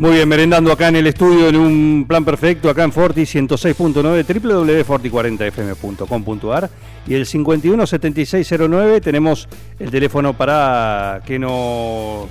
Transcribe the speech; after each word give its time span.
Muy 0.00 0.12
bien, 0.12 0.28
merendando 0.30 0.72
acá 0.72 0.88
en 0.88 0.96
el 0.96 1.06
estudio 1.06 1.48
en 1.50 1.56
un 1.56 2.06
plan 2.08 2.24
perfecto, 2.24 2.70
acá 2.70 2.84
en 2.84 2.92
Forti 2.92 3.20
106.9, 3.22 4.24
www.forti40fm.com.ar 4.40 6.70
y 7.06 7.14
el 7.14 7.26
517609 7.26 9.02
tenemos 9.02 9.46
el 9.78 9.90
teléfono 9.90 10.32
para 10.34 11.20
que 11.26 11.38
nos, 11.38 12.30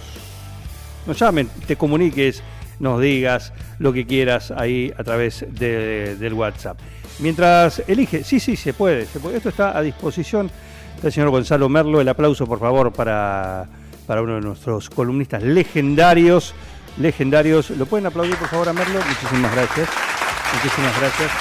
nos 1.05 1.19
llamen, 1.19 1.47
te 1.67 1.75
comuniques, 1.75 2.41
nos 2.79 2.99
digas 3.01 3.53
lo 3.77 3.93
que 3.93 4.07
quieras 4.07 4.49
ahí 4.49 4.91
a 4.97 5.03
través 5.03 5.45
de- 5.51 6.15
del 6.15 6.33
WhatsApp. 6.33 6.79
Mientras 7.19 7.83
elige, 7.87 8.23
sí, 8.23 8.39
sí, 8.39 8.55
se 8.55 8.73
puede, 8.73 9.05
se 9.05 9.19
puede. 9.19 9.37
esto 9.37 9.49
está 9.49 9.77
a 9.77 9.81
disposición 9.83 10.49
del 11.03 11.11
señor 11.11 11.29
Gonzalo 11.29 11.69
Merlo, 11.69 12.01
el 12.01 12.09
aplauso 12.09 12.47
por 12.47 12.59
favor 12.59 12.91
para, 12.91 13.67
para 14.07 14.23
uno 14.23 14.33
de 14.35 14.41
nuestros 14.41 14.89
columnistas 14.89 15.43
legendarios 15.43 16.55
legendarios. 16.99 17.69
¿Lo 17.71 17.85
pueden 17.85 18.05
aplaudir 18.05 18.35
por 18.35 18.47
favor 18.47 18.69
a 18.69 18.73
Merlo? 18.73 18.99
Muchísimas 19.07 19.55
gracias. 19.55 19.89
Muchísimas 20.53 20.99
gracias. 20.99 21.31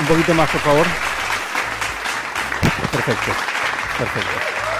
Un 0.00 0.06
poquito 0.06 0.34
más, 0.34 0.48
por 0.50 0.60
favor. 0.60 0.86
Perfecto. 2.92 3.32
Perfecto. 3.98 4.30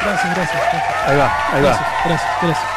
Gracias, 0.05 0.34
gracias. 0.34 0.62
gracias. 0.62 0.83
Ahí 1.06 1.16
va, 1.16 1.33
ahí 1.52 1.62
Gracias, 1.62 1.86
va. 1.86 1.97
gracias, 2.05 2.30
gracias. 2.42 2.69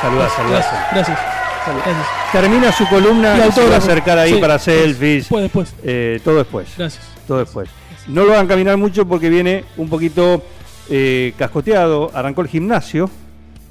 Saludá, 0.00 0.28
saludá. 0.30 0.50
Gracias, 0.56 0.90
gracias. 0.92 1.18
Gracias. 1.66 2.06
Termina 2.32 2.72
su 2.72 2.88
columna 2.88 3.46
Y 3.46 3.52
se 3.52 3.68
va 3.68 3.74
a 3.76 3.78
acercar 3.78 4.18
ahí 4.18 4.34
Sí, 4.34 4.40
para 4.40 4.58
selfies. 4.58 5.22
Después, 5.28 5.42
después. 5.44 5.74
Eh, 5.84 6.20
todo 6.24 6.36
después. 6.38 6.68
Gracias. 6.76 7.04
Todo 7.28 7.38
después. 7.38 7.68
No 8.08 8.24
lo 8.24 8.32
van 8.32 8.46
a 8.46 8.48
caminar 8.48 8.76
mucho 8.76 9.06
porque 9.06 9.28
viene 9.30 9.64
un 9.76 9.88
poquito 9.88 10.42
eh, 10.90 11.34
cascoteado. 11.38 12.10
¿Arrancó 12.14 12.40
el 12.42 12.48
gimnasio 12.48 13.08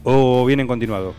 o 0.03 0.45
viene 0.45 0.61
en 0.61 0.67
continuado? 0.69 1.13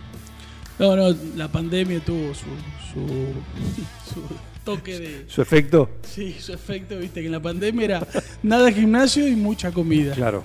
No, 0.79 0.97
no, 0.97 1.15
la 1.37 1.49
pandemia 1.49 2.01
tuvo 2.01 2.35
su, 2.35 2.47
su, 2.93 3.07
su 4.15 4.23
toque 4.65 4.99
de... 4.99 5.25
¿Su 5.29 5.43
efecto? 5.43 5.91
Sí, 6.03 6.37
su 6.41 6.53
efecto, 6.53 6.99
viste, 6.99 7.21
que 7.21 7.27
en 7.27 7.33
la 7.33 7.41
pandemia 7.43 7.85
era 7.85 8.07
nada 8.43 8.71
gimnasio 8.73 9.27
y 9.29 9.37
mucha 9.37 9.71
comida. 9.73 10.15
Claro. 10.15 10.43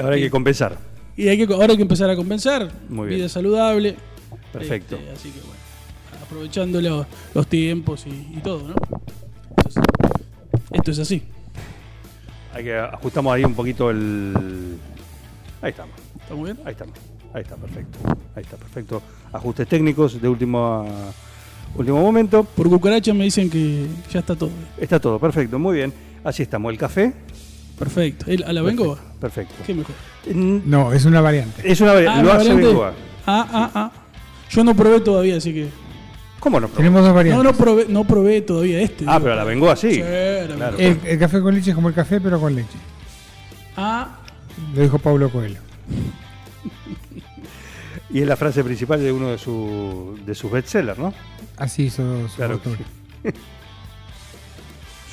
Ahora 0.00 0.14
hay 0.16 0.22
que 0.22 0.30
compensar. 0.30 0.78
Y 1.16 1.28
hay 1.28 1.36
que, 1.46 1.52
ahora 1.52 1.72
hay 1.72 1.76
que 1.76 1.82
empezar 1.82 2.08
a 2.08 2.16
compensar. 2.16 2.70
Muy 2.88 3.08
bien. 3.08 3.20
Vida 3.20 3.28
saludable. 3.28 3.96
Perfecto. 4.52 4.96
Este, 4.96 5.10
así 5.10 5.30
que 5.30 5.40
bueno, 5.40 5.60
aprovechando 6.22 6.80
lo- 6.80 7.06
los 7.34 7.46
tiempos 7.46 8.06
y, 8.06 8.10
y 8.36 8.40
todo, 8.42 8.68
¿no? 8.68 8.74
Esto 9.66 9.68
es, 9.68 9.74
esto 10.72 10.90
es 10.92 10.98
así. 10.98 11.22
Hay 12.54 12.64
que 12.64 12.76
ajustamos 12.76 13.34
ahí 13.34 13.44
un 13.44 13.54
poquito 13.54 13.90
el. 13.90 14.76
Ahí 15.60 15.70
estamos. 15.70 15.94
¿Está 16.20 16.34
muy 16.34 16.52
bien? 16.52 16.58
Ahí 16.66 16.72
estamos. 16.72 16.94
Ahí 17.34 17.42
está, 17.42 17.56
perfecto. 17.56 17.98
Ahí 18.36 18.42
está, 18.42 18.56
perfecto. 18.56 19.02
Ajustes 19.32 19.66
técnicos 19.68 20.20
de 20.20 20.28
último, 20.28 20.86
último 21.76 22.00
momento. 22.00 22.44
Por 22.44 22.68
cucaracha 22.68 23.14
me 23.14 23.24
dicen 23.24 23.48
que 23.48 23.86
ya 24.12 24.20
está 24.20 24.36
todo. 24.36 24.50
Está 24.78 25.00
todo, 25.00 25.18
perfecto, 25.18 25.58
muy 25.58 25.76
bien. 25.76 25.92
Así 26.24 26.42
estamos. 26.42 26.70
El 26.72 26.78
café. 26.78 27.12
Perfecto. 27.78 28.26
¿El- 28.28 28.44
¿A 28.44 28.52
la 28.52 28.62
Bengoa? 28.62 28.98
Perfecto. 29.20 29.54
¿Qué 29.66 29.74
mejor? 29.74 29.94
No, 30.34 30.92
es 30.92 31.04
una 31.04 31.20
variante. 31.20 31.62
Es 31.70 31.80
una 31.80 31.94
variante. 31.94 32.20
Ah, 32.20 32.22
lo 32.22 32.32
hace 32.32 32.38
variante. 32.48 32.66
Bengoa. 32.66 32.92
Ah, 33.26 33.48
ah, 33.52 33.70
ah. 33.74 33.92
Yo 34.50 34.62
no 34.62 34.74
probé 34.76 35.00
todavía, 35.00 35.36
así 35.36 35.52
que. 35.54 35.68
¿Cómo 36.38 36.60
no? 36.60 36.68
Tenemos 36.68 37.02
dos 37.02 37.14
variantes. 37.14 37.42
No, 37.44 37.50
no 37.50 37.56
probé, 37.56 37.86
no 37.88 38.04
probé 38.04 38.42
todavía 38.42 38.80
este. 38.82 39.04
Ah, 39.06 39.12
digo. 39.14 39.24
pero 39.24 39.36
la 39.36 39.44
Bengoa 39.44 39.74
sí. 39.76 39.94
Sí, 39.94 40.00
la 40.00 40.54
Claro. 40.56 40.76
El, 40.78 41.00
el 41.04 41.18
café 41.18 41.40
con 41.40 41.54
leche 41.54 41.70
es 41.70 41.74
como 41.76 41.88
el 41.88 41.94
café, 41.94 42.20
pero 42.20 42.38
con 42.38 42.54
leche. 42.54 42.76
Ah, 43.76 44.18
Lo 44.74 44.82
dijo 44.82 44.98
Pablo 44.98 45.30
Coelho. 45.30 45.60
Y 48.12 48.20
es 48.20 48.26
la 48.28 48.36
frase 48.36 48.62
principal 48.62 49.00
de 49.00 49.10
uno 49.12 49.28
de, 49.30 49.38
su, 49.38 50.18
de 50.26 50.34
sus 50.34 50.50
bestsellers, 50.50 50.98
¿no? 50.98 51.14
Así 51.56 51.84
hizo 51.84 52.28
su 52.28 52.36
Claro 52.36 52.60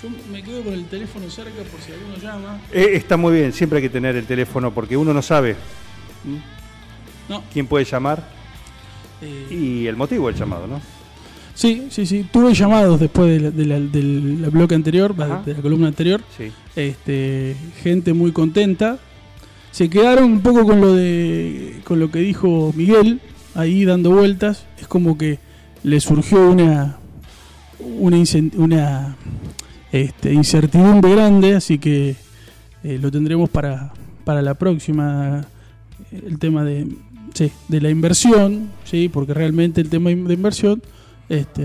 yo 0.02 0.10
me 0.32 0.42
quedo 0.42 0.64
con 0.64 0.74
el 0.74 0.86
teléfono 0.86 1.30
cerca 1.30 1.62
por 1.70 1.82
si 1.82 1.92
alguno 1.92 2.16
llama. 2.18 2.60
Eh, 2.72 2.92
está 2.94 3.18
muy 3.18 3.34
bien, 3.34 3.52
siempre 3.52 3.78
hay 3.78 3.84
que 3.84 3.90
tener 3.90 4.16
el 4.16 4.26
teléfono 4.26 4.74
porque 4.74 4.96
uno 4.96 5.14
no 5.14 5.22
sabe 5.22 5.56
No. 7.28 7.44
quién 7.52 7.68
puede 7.68 7.84
llamar 7.86 8.24
eh, 9.22 9.48
y 9.52 9.88
el 9.88 9.98
motivo 9.98 10.28
del 10.28 10.38
llamado, 10.40 10.68
¿no? 10.68 10.82
sí, 11.54 11.88
sí, 11.92 12.06
sí. 12.06 12.26
Tuve 12.32 12.54
llamados 12.54 12.98
después 13.02 13.30
de 13.30 13.66
la- 13.66 13.80
de 13.82 14.02
la- 14.04 14.50
bloque 14.50 14.76
anterior, 14.76 15.14
Ajá. 15.20 15.42
de 15.46 15.54
la 15.56 15.62
columna 15.62 15.88
anterior. 15.90 16.22
Sí. 16.38 16.50
Este, 16.78 17.58
gente 17.84 18.14
muy 18.14 18.32
contenta. 18.32 18.98
Se 19.72 19.90
quedaron 19.90 20.26
un 20.26 20.42
poco 20.42 20.66
con 20.66 20.82
lo 20.82 20.94
de 20.94 21.82
con 21.84 22.00
lo 22.00 22.12
que 22.12 22.20
dijo 22.20 22.74
Miguel 22.76 23.22
ahí 23.56 23.86
dando 23.86 24.12
vueltas. 24.12 24.66
Es 24.80 24.88
como 24.88 25.18
que 25.18 25.40
le 25.84 26.00
surgió 26.00 26.50
una 26.50 26.98
una, 27.80 28.18
una 28.58 29.16
este, 29.92 30.34
incertidumbre 30.34 31.12
grande, 31.12 31.56
así 31.56 31.80
que 31.80 32.16
eh, 32.84 33.00
lo 33.02 33.12
tendremos 33.12 33.50
para, 33.50 33.94
para 34.24 34.42
la 34.42 34.54
próxima 34.54 35.46
el 36.12 36.40
tema 36.40 36.64
de 36.64 36.88
sí, 37.34 37.52
de 37.68 37.82
la 37.82 37.90
inversión, 37.90 38.70
sí, 38.84 39.10
porque 39.10 39.34
realmente 39.34 39.82
el 39.82 39.90
tema 39.90 40.10
de 40.10 40.34
inversión 40.34 40.82
este 41.28 41.64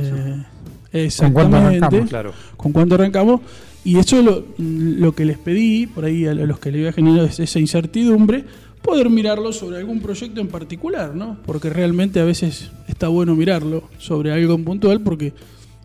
¿Con 1.19 1.33
cuánto 1.33 1.57
exactamente 1.57 1.57
arrancamos? 1.57 2.09
Claro. 2.09 2.33
con 2.57 2.73
cuánto 2.73 2.95
arrancamos. 2.95 3.41
Y 3.85 3.99
eso 3.99 4.19
es 4.19 4.25
lo, 4.25 4.45
lo 4.59 5.15
que 5.15 5.25
les 5.27 5.37
pedí, 5.39 5.87
por 5.87 6.05
ahí 6.05 6.27
a 6.27 6.35
los 6.35 6.59
que 6.59 6.73
le 6.73 6.79
había 6.79 6.93
generado 6.93 7.27
es- 7.27 7.39
esa 7.41 7.59
incertidumbre, 7.61 8.45
poder 8.83 9.11
mirarlo 9.11 9.53
sobre 9.53 9.77
algún 9.79 10.01
proyecto 10.01 10.41
en 10.41 10.49
particular, 10.49 11.15
¿no? 11.15 11.39
Porque 11.47 11.71
realmente 11.71 12.21
a 12.21 12.25
veces 12.25 12.71
está 12.89 13.09
bueno 13.09 13.35
mirarlo 13.35 13.85
sobre 13.99 14.33
algo 14.33 14.55
en 14.55 14.65
puntual, 14.65 15.01
porque 15.03 15.33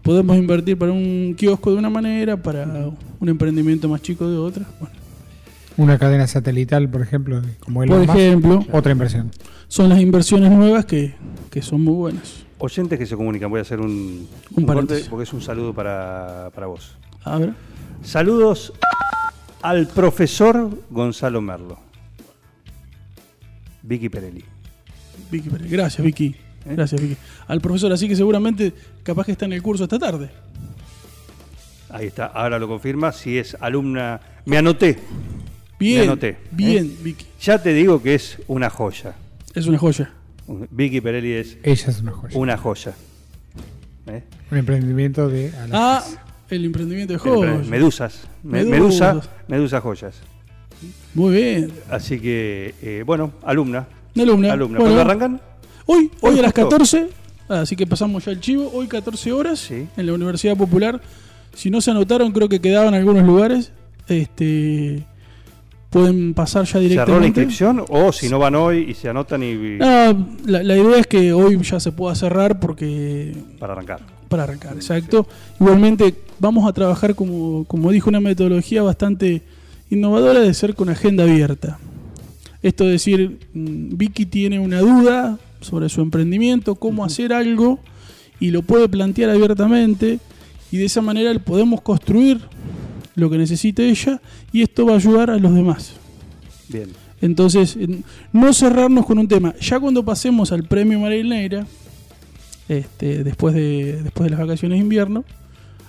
podemos 0.02 0.38
invertir 0.38 0.78
para 0.78 0.92
un 0.94 1.36
kiosco 1.38 1.72
de 1.72 1.78
una 1.78 1.90
manera, 1.90 2.38
para 2.42 2.90
un 3.20 3.30
emprendimiento 3.30 3.88
más 3.90 4.02
chico 4.02 4.30
de 4.30 4.38
otra. 4.38 4.66
Bueno, 4.80 4.96
Una 5.78 5.98
cadena 5.98 6.28
satelital, 6.28 6.90
por 6.90 7.02
ejemplo, 7.02 7.42
como 7.60 7.84
el 7.84 7.90
por 7.90 8.02
ejemplo, 8.04 8.66
otra 8.72 8.92
inversión. 8.92 9.32
son 9.70 9.88
las 9.90 10.00
inversiones 10.02 10.52
nuevas 10.52 10.86
que, 10.86 11.16
que 11.50 11.62
son 11.62 11.82
muy 11.82 11.94
buenas. 11.94 12.44
Oyentes 12.58 13.00
que 13.00 13.06
se 13.06 13.16
comunican, 13.16 13.50
voy 13.50 13.60
a 13.60 13.62
hacer 13.62 13.80
un, 13.80 14.28
Un 14.56 14.64
un 14.64 14.66
corte 14.66 15.04
porque 15.10 15.24
es 15.24 15.32
un 15.34 15.42
saludo 15.42 15.74
para, 15.74 16.50
para 16.54 16.68
vos. 16.68 16.96
A 17.24 17.38
ver. 17.38 17.54
Saludos 18.04 18.74
al 19.62 19.88
profesor 19.88 20.70
Gonzalo 20.90 21.42
Merlo. 21.42 21.80
Vicky 23.84 24.10
Perelli. 24.10 24.44
Vicky 25.32 25.50
Pérez. 25.50 25.70
Gracias, 25.70 26.04
Vicky. 26.06 26.28
¿Eh? 26.66 26.74
Gracias, 26.76 27.02
Vicky. 27.02 27.18
Al 27.48 27.62
profesor, 27.62 27.92
así 27.92 28.08
que 28.08 28.16
seguramente 28.16 28.74
capaz 29.04 29.26
que 29.26 29.32
está 29.34 29.46
en 29.46 29.54
el 29.54 29.62
curso 29.62 29.84
esta 29.84 30.00
tarde. 30.00 30.30
Ahí 31.90 32.08
está, 32.08 32.28
ahora 32.28 32.60
lo 32.60 32.68
confirma. 32.68 33.12
Si 33.12 33.38
es 33.38 33.58
alumna, 33.60 34.20
me 34.46 34.58
anoté. 34.58 35.00
Bien, 35.80 36.00
Me 36.02 36.04
anoté, 36.08 36.30
¿eh? 36.30 36.38
bien, 36.52 36.98
Vicky. 37.02 37.26
Ya 37.42 37.62
te 37.62 37.74
digo 37.74 38.02
que 38.02 38.16
es 38.16 38.38
una 38.48 38.70
joya. 38.70 39.16
Es 39.56 39.66
una 39.66 39.78
joya. 39.78 40.12
Vicky 40.72 41.00
Perelli 41.00 41.34
es 41.34 41.58
Ella 41.64 41.86
es 41.90 42.02
una 42.02 42.12
joya. 42.12 42.38
una 42.38 42.58
joya. 42.58 42.94
¿Eh? 44.08 44.24
Un 44.52 44.58
emprendimiento 44.58 45.30
de. 45.30 45.54
Ah, 45.72 46.04
el 46.50 46.66
emprendimiento 46.66 47.14
de 47.14 47.20
joyas. 47.20 47.68
Medusas. 47.68 48.28
Me- 48.44 48.64
Medusas. 48.66 49.16
Medusa, 49.16 49.30
Medusa 49.48 49.82
Joyas. 49.82 50.16
Muy 51.14 51.36
bien. 51.36 51.72
Así 51.90 52.20
que, 52.20 52.74
eh, 52.82 53.04
bueno, 53.06 53.32
alumna. 53.44 53.88
Alumna. 54.18 54.54
Alumna. 54.54 54.80
Bueno, 54.80 54.96
¿Cuándo 54.96 55.02
arrancan? 55.02 55.42
Hoy, 55.86 56.12
hoy 56.22 56.34
Hoy 56.34 56.40
a 56.40 56.42
las 56.44 56.52
justo. 56.54 56.70
14, 56.70 57.10
así 57.50 57.76
que 57.76 57.86
pasamos 57.88 58.26
ya 58.26 58.32
el 58.32 58.40
chivo. 58.40 58.70
Hoy 58.74 58.88
14 58.88 59.32
horas 59.32 59.60
Sí. 59.60 59.88
en 59.98 60.06
la 60.06 60.14
Universidad 60.14 60.56
Popular. 60.56 61.02
Si 61.54 61.70
no 61.70 61.82
se 61.82 61.92
anotaron, 61.92 62.32
creo 62.32 62.48
que 62.48 62.60
quedaban 62.62 62.94
algunos 62.94 63.26
lugares. 63.26 63.72
Este, 64.08 65.06
pueden 65.90 66.34
pasar 66.34 66.66
ya 66.66 66.74
¿Cerró 66.74 66.82
la 66.84 66.88
directamente. 66.90 67.28
inscripción 67.28 67.84
o 67.90 68.12
si 68.12 68.30
no 68.30 68.38
van 68.40 68.56
hoy 68.56 68.86
y 68.90 68.94
se 68.94 69.10
anotan 69.10 69.42
y, 69.44 69.54
No, 69.80 70.28
la, 70.46 70.64
la 70.64 70.78
idea 70.78 70.98
es 70.98 71.08
que 71.08 71.34
hoy 71.34 71.58
ya 71.64 71.80
se 71.80 71.92
pueda 71.92 72.14
cerrar 72.16 72.60
porque 72.60 73.36
para 73.60 73.74
arrancar? 73.74 74.02
para 74.28 74.44
arrancar, 74.44 74.76
exacto. 74.76 75.26
Igualmente 75.60 76.14
vamos 76.40 76.70
a 76.70 76.74
trabajar 76.74 77.16
como, 77.16 77.66
como 77.66 77.92
dijo 77.92 78.10
una 78.10 78.20
metodología 78.20 78.84
bastante 78.84 79.42
innovadora 79.90 80.40
de 80.42 80.54
ser 80.54 80.76
con 80.76 80.90
agenda 80.90 81.24
abierta. 81.24 81.80
Esto 82.62 82.84
es 82.86 82.92
decir, 82.92 83.40
mm, 83.54 83.98
Vicky 83.98 84.26
tiene 84.28 84.60
una 84.60 84.82
duda 84.82 85.40
sobre 85.62 85.90
su 85.90 86.02
emprendimiento, 86.02 86.76
cómo 86.76 87.04
hacer 87.04 87.34
algo, 87.34 87.80
y 88.40 88.52
lo 88.52 88.62
puede 88.62 88.88
plantear 88.88 89.32
abiertamente, 89.32 90.20
y 90.72 90.78
de 90.78 90.86
esa 90.86 91.02
manera 91.02 91.34
podemos 91.40 91.82
construir 91.82 92.40
lo 93.16 93.30
que 93.30 93.38
necesite 93.38 93.90
ella, 93.90 94.22
y 94.52 94.62
esto 94.62 94.86
va 94.86 94.94
a 94.94 94.96
ayudar 94.98 95.30
a 95.30 95.38
los 95.38 95.54
demás. 95.54 95.94
Bien. 96.68 96.90
Entonces, 97.22 97.76
en- 97.76 98.04
no 98.32 98.54
cerrarnos 98.54 99.06
con 99.06 99.20
un 99.20 99.28
tema. 99.28 99.54
Ya 99.60 99.80
cuando 99.80 100.04
pasemos 100.06 100.52
al 100.52 100.64
premio 100.64 101.00
María 101.00 101.66
este, 102.70 103.24
después, 103.24 103.56
de, 103.56 104.02
después 104.04 104.26
de 104.26 104.30
las 104.38 104.40
vacaciones 104.40 104.78
de 104.78 104.84
invierno, 104.84 105.26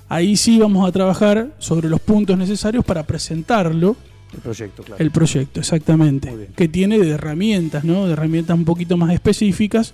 ahí 0.08 0.36
sí 0.36 0.58
vamos 0.58 0.88
a 0.88 0.92
trabajar 0.92 1.50
sobre 1.58 1.88
los 1.88 2.00
puntos 2.00 2.36
necesarios 2.38 2.84
para 2.84 3.02
presentarlo, 3.04 3.96
El 4.32 4.40
proyecto, 4.40 4.82
claro. 4.82 5.02
el 5.04 5.10
proyecto, 5.10 5.60
exactamente. 5.60 6.48
Que 6.56 6.68
tiene 6.68 6.98
de 6.98 7.10
herramientas, 7.10 7.84
¿no? 7.84 8.06
De 8.06 8.14
herramientas 8.14 8.56
un 8.56 8.64
poquito 8.64 8.96
más 8.96 9.12
específicas, 9.12 9.92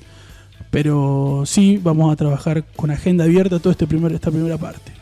pero 0.71 1.43
sí 1.45 1.79
vamos 1.83 2.13
a 2.13 2.17
trabajar 2.17 2.65
con 2.77 2.91
agenda 2.91 3.25
abierta 3.25 3.59
toda 3.59 3.73
este 3.73 3.87
primer, 3.87 4.13
esta 4.13 4.31
primera 4.31 4.57
parte. 4.57 4.93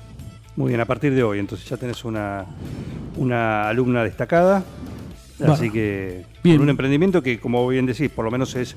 Muy 0.57 0.69
bien, 0.69 0.81
a 0.81 0.85
partir 0.85 1.13
de 1.15 1.23
hoy, 1.23 1.39
entonces 1.41 1.69
ya 1.69 1.77
tenés 1.77 2.05
una, 2.05 2.45
una 3.17 3.69
alumna 3.69 4.05
destacada, 4.05 4.65
así 5.45 5.71
que 5.71 6.25
Bien. 6.45 6.57
con 6.57 6.65
un 6.65 6.71
emprendimiento 6.71 7.23
que, 7.23 7.41
como 7.41 7.67
bien 7.67 7.87
decís, 7.87 8.09
por 8.11 8.25
lo 8.25 8.31
menos 8.31 8.55
es 8.55 8.77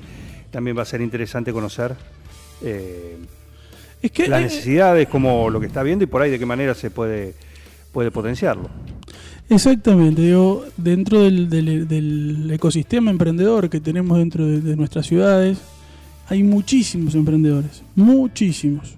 también 0.50 0.76
va 0.76 0.82
a 0.82 0.86
ser 0.86 1.00
interesante 1.02 1.52
conocer 1.52 1.94
eh, 2.62 3.16
Es 4.02 4.10
que 4.10 4.26
las 4.28 4.40
eh, 4.40 4.44
necesidades, 4.44 5.06
como 5.08 5.50
lo 5.50 5.60
que 5.60 5.66
está 5.66 5.82
viendo 5.82 6.02
y 6.04 6.06
por 6.08 6.22
ahí 6.22 6.30
de 6.30 6.38
qué 6.38 6.46
manera 6.46 6.74
se 6.74 6.90
puede, 6.90 7.34
puede 7.92 8.10
potenciarlo. 8.10 8.68
Exactamente, 9.50 10.20
digo, 10.22 10.64
dentro 10.76 11.22
del, 11.22 11.48
del- 11.48 11.86
del 11.88 12.50
ecosistema 12.52 13.10
emprendedor 13.10 13.70
que 13.70 13.80
tenemos 13.80 14.18
dentro 14.18 14.46
de, 14.46 14.60
de 14.60 14.74
nuestras 14.76 15.06
ciudades, 15.06 15.58
hay 16.28 16.42
muchísimos 16.42 17.14
emprendedores, 17.14 17.82
muchísimos. 17.94 18.94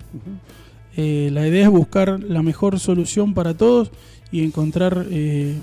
Eh, 1.02 1.30
la 1.32 1.46
idea 1.48 1.64
es 1.64 1.70
buscar 1.70 2.20
la 2.22 2.42
mejor 2.42 2.78
solución 2.78 3.32
para 3.32 3.54
todos 3.54 3.90
y 4.30 4.44
encontrar 4.44 5.06
eh, 5.10 5.54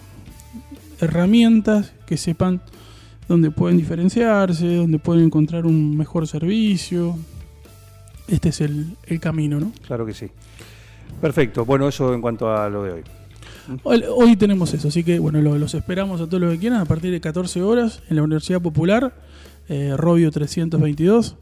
herramientas 1.00 1.94
que 2.08 2.18
sepan 2.18 2.60
dónde 3.28 3.52
pueden 3.52 3.78
diferenciarse, 3.78 4.76
dónde 4.78 4.98
pueden 5.00 5.26
encontrar 5.26 5.68
un 5.68 5.96
mejor 5.96 6.28
servicio. 6.28 7.16
Este 8.28 8.50
es 8.50 8.62
el, 8.62 8.96
el 9.06 9.20
camino, 9.20 9.60
¿no? 9.60 9.72
Claro 9.86 10.06
que 10.08 10.14
sí. 10.16 10.28
Perfecto. 11.22 11.66
Bueno, 11.66 11.88
eso 11.88 12.14
en 12.16 12.22
cuanto 12.22 12.52
a 12.52 12.68
lo 12.70 12.84
de 12.84 12.92
hoy. 12.94 13.02
Hoy, 13.84 14.04
hoy 14.16 14.36
tenemos 14.38 14.74
eso, 14.74 14.88
así 14.88 15.04
que 15.04 15.20
bueno, 15.20 15.40
lo- 15.42 15.58
los 15.60 15.74
esperamos 15.76 16.20
a 16.22 16.26
todos 16.26 16.42
los 16.42 16.54
que 16.54 16.60
quieran 16.60 16.80
a 16.80 16.86
partir 16.86 17.12
de 17.12 17.20
14 17.22 17.62
horas 17.62 18.02
en 18.10 18.16
la 18.16 18.24
Universidad 18.24 18.62
Popular, 18.62 19.14
eh, 19.70 19.94
Robio 19.98 20.32
322. 20.32 21.36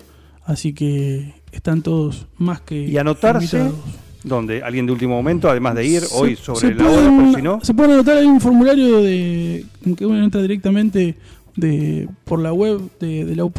Así 0.45 0.73
que 0.73 1.33
están 1.51 1.81
todos 1.81 2.27
más 2.37 2.61
que 2.61 2.87
Y 2.87 2.97
anotarse, 2.97 3.57
invitados. 3.57 3.79
donde 4.23 4.61
alguien 4.63 4.85
de 4.85 4.91
último 4.91 5.15
momento, 5.15 5.49
además 5.49 5.75
de 5.75 5.85
ir 5.87 6.01
Se- 6.01 6.15
hoy 6.15 6.35
sobre 6.35 6.75
la 6.75 6.83
hora, 6.89 6.93
pueden- 7.09 7.25
por 7.31 7.35
si 7.35 7.41
no. 7.41 7.59
Se 7.63 7.73
pueden 7.73 7.91
anotar, 7.93 8.17
hay 8.17 8.25
un 8.25 8.39
formulario 8.39 9.01
de 9.01 9.65
que 9.97 10.05
uno 10.05 10.23
entra 10.23 10.41
directamente 10.41 11.15
de, 11.55 12.07
por 12.25 12.39
la 12.39 12.53
web 12.53 12.79
de, 12.99 13.25
de 13.25 13.35
la 13.35 13.43
UP 13.45 13.57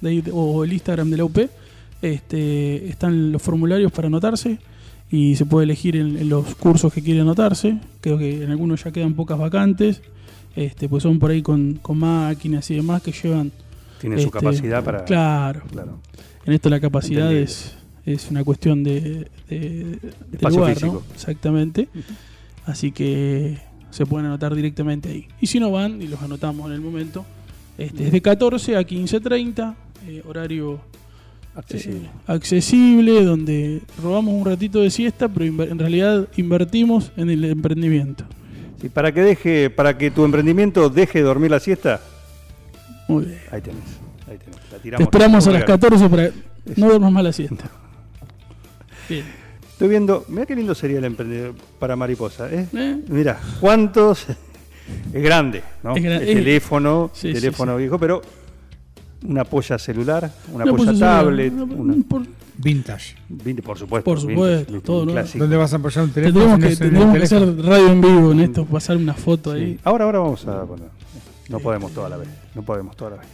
de 0.00 0.08
ahí- 0.08 0.22
o 0.32 0.62
el 0.64 0.72
Instagram 0.72 1.10
de 1.10 1.16
la 1.16 1.24
UP. 1.24 1.38
Este, 2.02 2.88
están 2.88 3.32
los 3.32 3.40
formularios 3.42 3.90
para 3.90 4.08
anotarse 4.08 4.58
y 5.10 5.36
se 5.36 5.46
puede 5.46 5.64
elegir 5.64 5.96
en, 5.96 6.18
en 6.18 6.28
los 6.28 6.54
cursos 6.56 6.92
que 6.92 7.02
quiere 7.02 7.20
anotarse. 7.22 7.78
Creo 8.00 8.18
que 8.18 8.42
en 8.44 8.50
algunos 8.50 8.84
ya 8.84 8.90
quedan 8.92 9.14
pocas 9.14 9.38
vacantes, 9.38 10.02
este, 10.54 10.88
pues 10.88 11.02
son 11.02 11.18
por 11.18 11.30
ahí 11.30 11.40
con, 11.42 11.74
con 11.80 11.98
máquinas 11.98 12.70
y 12.70 12.74
demás 12.76 13.02
que 13.02 13.10
llevan. 13.12 13.52
Tiene 14.06 14.16
su 14.22 14.26
este, 14.28 14.38
capacidad 14.38 14.84
para. 14.84 15.04
Claro, 15.04 15.62
Claro. 15.70 15.98
en 16.46 16.52
esto 16.52 16.68
la 16.70 16.80
capacidad 16.80 17.32
es, 17.32 17.74
es 18.06 18.30
una 18.30 18.44
cuestión 18.44 18.82
de, 18.84 19.28
de- 19.48 19.58
de 19.58 19.98
Espacio 20.32 20.58
lugar, 20.60 20.74
físico. 20.74 21.02
¿no? 21.08 21.14
Exactamente. 21.14 21.88
Así 22.66 22.92
que 22.92 23.58
se 23.90 24.06
pueden 24.06 24.26
anotar 24.26 24.54
directamente 24.54 25.08
ahí. 25.10 25.28
Y 25.40 25.46
si 25.46 25.60
no 25.60 25.70
van, 25.70 26.00
y 26.02 26.06
los 26.08 26.20
anotamos 26.22 26.66
en 26.66 26.72
el 26.72 26.80
momento, 26.80 27.24
este, 27.78 28.06
es 28.06 28.12
de 28.12 28.20
14 28.22 28.76
a 28.76 28.82
15.30, 28.82 29.74
eh, 30.06 30.22
horario 30.26 30.80
Accesible. 31.54 31.98
eh, 32.06 32.10
accesible, 32.26 33.22
donde 33.24 33.80
robamos 34.02 34.34
un 34.34 34.44
ratito 34.44 34.80
de 34.80 34.90
siesta, 34.90 35.28
pero 35.28 35.44
en 35.64 35.78
realidad 35.78 36.28
invertimos 36.36 37.12
en 37.16 37.30
el 37.30 37.44
emprendimiento. 37.44 38.24
Sí, 38.80 38.88
para 38.88 39.12
que 39.12 39.22
deje, 39.22 39.70
para 39.70 39.96
que 39.96 40.10
tu 40.10 40.24
emprendimiento 40.24 40.88
deje 40.90 41.18
de 41.20 41.24
dormir 41.24 41.50
la 41.50 41.60
siesta, 41.60 42.00
Muy 43.08 43.24
bien. 43.26 43.38
ahí 43.50 43.60
tenés. 43.60 43.82
Ahí 44.28 44.38
tenés. 44.38 44.60
La 44.90 44.96
Te 44.98 45.02
esperamos 45.04 45.46
a 45.46 45.50
las 45.50 45.60
Regalo. 45.62 45.80
14 45.80 46.08
para 46.08 46.30
no 46.76 46.86
duermas 46.88 47.12
más 47.12 47.24
la 47.24 47.32
siesta. 47.32 47.64
Bien. 49.08 49.24
Estoy 49.70 49.88
viendo, 49.88 50.24
mira 50.28 50.46
qué 50.46 50.54
lindo 50.54 50.74
sería 50.74 50.98
el 50.98 51.04
emprendedor 51.04 51.54
para 51.78 51.96
mariposa. 51.96 52.48
¿eh? 52.50 52.66
¿Eh? 52.72 53.00
Mira, 53.08 53.38
¿cuántos? 53.60 54.24
Es 55.12 55.22
grande, 55.22 55.62
¿no? 55.82 55.96
Es 55.96 56.02
gran- 56.02 56.22
el 56.22 56.28
es- 56.28 56.34
teléfono, 56.36 57.10
Sí, 57.12 57.28
sí, 57.28 57.34
teléfono 57.40 57.76
viejo, 57.76 57.98
pero 57.98 58.22
una 59.26 59.44
polla 59.44 59.78
celular, 59.78 60.30
una 60.52 60.64
Una 60.64 60.72
polla 60.76 60.98
tablet, 60.98 61.52
una- 61.52 61.64
una, 61.74 61.94
por- 62.08 62.22
Vintage. 62.56 63.16
Por 63.64 63.76
supuesto. 63.76 64.04
Por 64.04 64.18
vintage, 64.18 64.34
supuesto, 64.36 64.72
listo, 64.74 64.86
todo, 64.86 65.06
¿no? 65.06 65.12
clásico. 65.12 65.38
¿Dónde 65.40 65.56
vas 65.56 65.72
a 65.72 65.76
apoyar 65.76 66.04
un 66.04 66.10
teléfono? 66.12 66.46
No 66.56 66.58
que, 66.60 66.76
que 67.18 67.24
hacer 67.24 67.64
radio 67.64 67.88
en 67.88 68.00
vivo 68.00 68.30
en 68.32 68.40
esto, 68.40 68.64
pasar 68.64 68.96
una 68.96 69.14
foto 69.14 69.52
Sí. 69.54 69.58
ahí. 69.60 69.78
Ahora, 69.82 70.04
ahora 70.04 70.18
vamos 70.20 70.46
a 70.46 70.64
poner. 70.64 70.86
No 71.48 71.60
podemos 71.60 71.92
toda 71.92 72.08
la 72.08 72.16
vez. 72.16 72.28
No 72.54 72.62
podemos 72.62 72.96
toda 72.96 73.10
la 73.12 73.16
vez. 73.18 73.26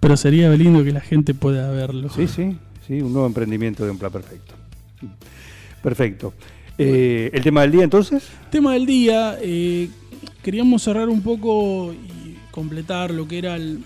Pero 0.00 0.16
sería 0.16 0.50
lindo 0.50 0.82
que 0.82 0.92
la 0.92 1.00
gente 1.00 1.34
pueda 1.34 1.70
verlo. 1.70 2.08
Sí, 2.10 2.26
sí, 2.26 2.56
sí, 2.86 3.00
un 3.00 3.12
nuevo 3.12 3.26
emprendimiento 3.26 3.84
de 3.84 3.90
un 3.90 3.98
plan 3.98 4.10
perfecto. 4.12 4.54
Perfecto. 5.82 6.32
Eh, 6.78 7.30
¿El 7.32 7.42
tema 7.42 7.62
del 7.62 7.72
día 7.72 7.84
entonces? 7.84 8.24
Tema 8.50 8.72
del 8.72 8.86
día, 8.86 9.38
eh, 9.40 9.88
queríamos 10.42 10.82
cerrar 10.82 11.08
un 11.08 11.20
poco 11.22 11.92
y 11.92 12.36
completar 12.50 13.10
lo 13.12 13.28
que 13.28 13.38
era 13.38 13.56
el. 13.56 13.84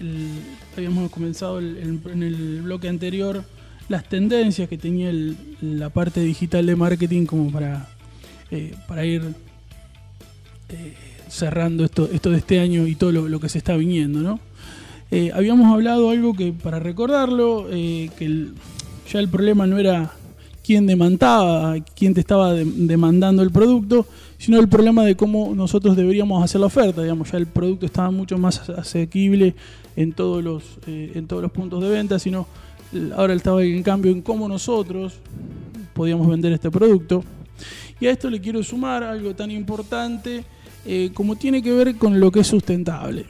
el- 0.00 0.28
habíamos 0.76 1.10
comenzado 1.10 1.58
el- 1.60 1.76
el- 1.78 2.10
en 2.12 2.22
el 2.24 2.62
bloque 2.62 2.88
anterior 2.88 3.44
las 3.88 4.08
tendencias 4.08 4.68
que 4.68 4.76
tenía 4.76 5.12
la 5.60 5.88
parte 5.90 6.20
digital 6.20 6.66
de 6.66 6.74
marketing 6.74 7.26
como 7.26 7.50
para, 7.52 7.88
eh, 8.50 8.74
para 8.88 9.04
ir 9.04 9.22
cerrando 11.28 11.84
esto, 11.84 12.08
esto 12.12 12.30
de 12.30 12.38
este 12.38 12.60
año 12.60 12.86
y 12.86 12.94
todo 12.94 13.12
lo, 13.12 13.40
que 13.40 13.48
se 13.48 13.58
está 13.58 13.76
viniendo, 13.76 14.20
¿no? 14.20 14.40
Eh, 15.10 15.30
habíamos 15.34 15.72
hablado 15.72 16.10
algo 16.10 16.34
que, 16.34 16.52
para 16.52 16.78
recordarlo, 16.80 17.66
eh, 17.70 18.10
que 18.18 18.48
ya 19.10 19.20
el 19.20 19.28
problema 19.28 19.66
no 19.66 19.78
era 19.78 20.12
quién 20.64 20.86
demandaba, 20.86 21.76
quién 21.94 22.14
te 22.14 22.20
estaba 22.20 22.52
de- 22.54 22.64
demandando 22.64 23.42
el 23.42 23.50
producto, 23.50 24.06
sino 24.38 24.58
el 24.58 24.68
problema 24.68 25.04
de 25.04 25.14
cómo 25.14 25.54
nosotros 25.54 25.96
deberíamos 25.96 26.42
hacer 26.42 26.60
la 26.60 26.66
oferta. 26.66 27.02
Digamos, 27.02 27.30
ya 27.30 27.38
el 27.38 27.46
producto 27.46 27.86
estaba 27.86 28.10
mucho 28.10 28.38
más 28.38 28.68
asequible 28.70 29.54
en 29.94 30.12
todos 30.12 30.42
los, 30.42 30.62
eh, 30.86 31.12
en 31.14 31.26
todos 31.26 31.42
los 31.42 31.52
puntos 31.52 31.82
de 31.82 31.90
venta, 31.90 32.18
sino 32.18 32.46
ahora 33.16 33.34
estaba 33.34 33.62
en 33.62 33.82
cambio 33.82 34.10
en 34.10 34.22
cómo 34.22 34.48
nosotros 34.48 35.14
podíamos 35.92 36.26
vender 36.28 36.52
este 36.52 36.70
producto. 36.70 37.22
Y 38.00 38.06
a 38.06 38.10
esto 38.10 38.28
le 38.28 38.40
quiero 38.40 38.62
sumar 38.62 39.02
algo 39.04 39.34
tan 39.34 39.50
importante 39.50 40.44
eh, 40.86 41.10
como 41.14 41.36
tiene 41.36 41.62
que 41.62 41.72
ver 41.72 41.96
con 41.96 42.20
lo 42.20 42.30
que 42.30 42.40
es 42.40 42.46
sustentable. 42.46 43.26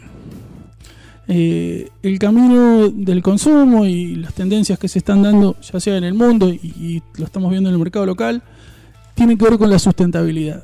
Eh, 1.26 1.88
el 2.02 2.18
camino 2.18 2.90
del 2.90 3.22
consumo 3.22 3.86
y 3.86 4.16
las 4.16 4.34
tendencias 4.34 4.78
que 4.78 4.88
se 4.88 4.98
están 4.98 5.22
dando, 5.22 5.56
ya 5.60 5.80
sea 5.80 5.96
en 5.96 6.04
el 6.04 6.12
mundo 6.12 6.50
y, 6.50 7.02
lo 7.16 7.24
estamos 7.24 7.50
viendo 7.50 7.70
en 7.70 7.74
el 7.74 7.78
mercado 7.78 8.04
local, 8.04 8.42
tienen 9.14 9.38
que 9.38 9.44
ver 9.44 9.58
con 9.58 9.70
la 9.70 9.78
sustentabilidad. 9.78 10.62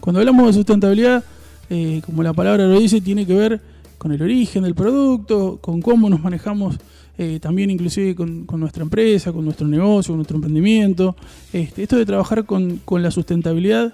Cuando 0.00 0.18
hablamos 0.18 0.46
de 0.48 0.52
sustentabilidad, 0.54 1.22
eh, 1.70 2.02
como 2.04 2.22
la 2.22 2.32
palabra 2.32 2.66
lo 2.66 2.80
dice, 2.80 3.00
tiene 3.00 3.26
que 3.26 3.34
ver 3.34 3.60
con 3.98 4.10
el 4.10 4.20
origen 4.20 4.64
del 4.64 4.74
producto, 4.74 5.58
con 5.60 5.80
cómo 5.80 6.10
nos 6.10 6.20
manejamos 6.20 6.76
eh, 7.18 7.38
también 7.40 7.70
inclusive 7.70 8.16
con, 8.16 8.46
nuestra 8.58 8.82
empresa, 8.82 9.32
con 9.32 9.44
nuestro 9.44 9.68
negocio, 9.68 10.12
con 10.12 10.16
nuestro 10.16 10.36
emprendimiento. 10.36 11.14
Este, 11.52 11.84
esto 11.84 11.96
de 11.96 12.06
trabajar 12.06 12.44
con 12.44 13.02
la 13.02 13.10
sustentabilidad 13.12 13.92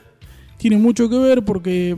tiene 0.58 0.76
mucho 0.76 1.08
que 1.08 1.16
ver 1.16 1.44
porque 1.44 1.96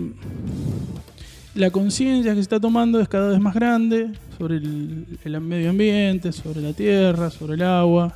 la 1.55 1.71
conciencia 1.71 2.31
que 2.33 2.37
se 2.37 2.43
está 2.43 2.61
tomando 2.61 3.01
es 3.01 3.09
cada 3.09 3.31
vez 3.31 3.41
más 3.41 3.55
grande 3.55 4.13
sobre 4.39 4.57
el, 4.57 5.19
el 5.25 5.41
medio 5.41 5.71
ambiente, 5.71 6.33
sobre 6.33 6.61
la 6.61 6.73
tierra, 6.73 7.31
sobre 7.31 7.55
el 7.55 7.63
agua. 7.63 8.15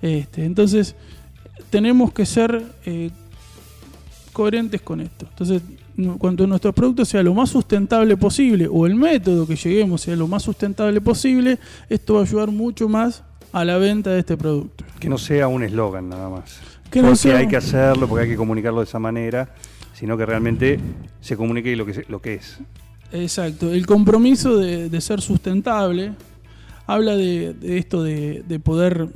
Este, 0.00 0.44
entonces, 0.44 0.94
tenemos 1.70 2.12
que 2.12 2.24
ser 2.24 2.64
eh, 2.86 3.10
coherentes 4.32 4.80
con 4.82 5.00
esto. 5.00 5.26
Entonces, 5.28 5.62
cuanto 6.18 6.46
nuestro 6.46 6.72
producto 6.72 7.04
sea 7.04 7.22
lo 7.22 7.34
más 7.34 7.50
sustentable 7.50 8.16
posible 8.16 8.68
o 8.70 8.86
el 8.86 8.94
método 8.94 9.46
que 9.46 9.56
lleguemos 9.56 10.02
sea 10.02 10.16
lo 10.16 10.28
más 10.28 10.42
sustentable 10.42 11.00
posible, 11.00 11.58
esto 11.88 12.14
va 12.14 12.20
a 12.20 12.22
ayudar 12.24 12.50
mucho 12.50 12.88
más 12.88 13.22
a 13.52 13.64
la 13.64 13.78
venta 13.78 14.10
de 14.10 14.20
este 14.20 14.36
producto. 14.36 14.84
Que 15.00 15.08
no 15.08 15.18
sea 15.18 15.48
un 15.48 15.62
eslogan 15.62 16.08
nada 16.08 16.28
más. 16.28 16.60
Que 16.90 17.00
no 17.00 17.08
porque 17.08 17.18
sea- 17.18 17.38
hay 17.38 17.48
que 17.48 17.56
hacerlo, 17.56 18.08
porque 18.08 18.24
hay 18.24 18.30
que 18.30 18.36
comunicarlo 18.36 18.80
de 18.80 18.84
esa 18.86 18.98
manera, 18.98 19.54
sino 19.94 20.16
que 20.16 20.26
realmente 20.26 20.78
se 21.20 21.36
comunique 21.36 21.74
lo 21.76 21.86
que, 21.86 22.04
lo 22.08 22.20
que 22.20 22.34
es. 22.34 22.58
Exacto, 23.12 23.72
el 23.72 23.86
compromiso 23.86 24.56
de, 24.56 24.88
de 24.88 25.00
ser 25.00 25.20
sustentable 25.20 26.12
habla 26.86 27.16
de, 27.16 27.54
de 27.54 27.78
esto 27.78 28.02
de, 28.02 28.42
de 28.46 28.58
poder, 28.60 29.08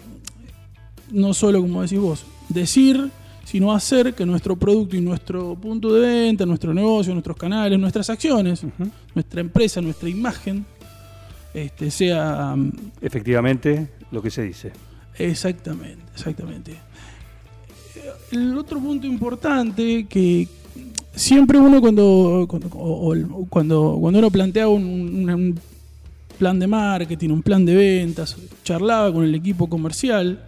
no 1.12 1.34
solo 1.34 1.60
como 1.60 1.82
decís 1.82 1.98
vos, 1.98 2.24
decir, 2.48 3.10
sino 3.44 3.72
hacer 3.72 4.14
que 4.14 4.24
nuestro 4.26 4.56
producto 4.56 4.96
y 4.96 5.00
nuestro 5.00 5.54
punto 5.56 5.92
de 5.92 6.00
venta, 6.00 6.46
nuestro 6.46 6.72
negocio, 6.72 7.12
nuestros 7.12 7.36
canales, 7.36 7.78
nuestras 7.78 8.08
acciones, 8.10 8.62
nuestra 9.14 9.40
empresa, 9.40 9.80
nuestra 9.80 10.08
imagen, 10.08 10.64
este, 11.52 11.90
sea 11.90 12.52
um, 12.54 12.70
Efectivamente, 13.00 13.88
lo 14.12 14.22
que 14.22 14.30
se 14.30 14.42
dice. 14.42 14.70
Exactamente, 15.18 16.02
exactamente. 16.14 16.76
El 18.32 18.56
otro 18.56 18.78
punto 18.80 19.06
importante 19.06 20.06
que 20.08 20.48
siempre 21.14 21.58
uno 21.58 21.80
cuando 21.80 22.46
cuando, 22.48 22.68
cuando, 23.48 23.94
uno 23.96 24.30
plantea 24.30 24.68
un, 24.68 24.82
un- 24.84 25.30
un 25.30 25.60
plan 26.38 26.58
de 26.58 26.66
marketing, 26.66 27.30
un 27.30 27.42
plan 27.42 27.64
de 27.64 27.74
ventas, 27.74 28.36
charlaba 28.64 29.12
con 29.12 29.24
el 29.24 29.34
equipo 29.34 29.68
comercial, 29.68 30.42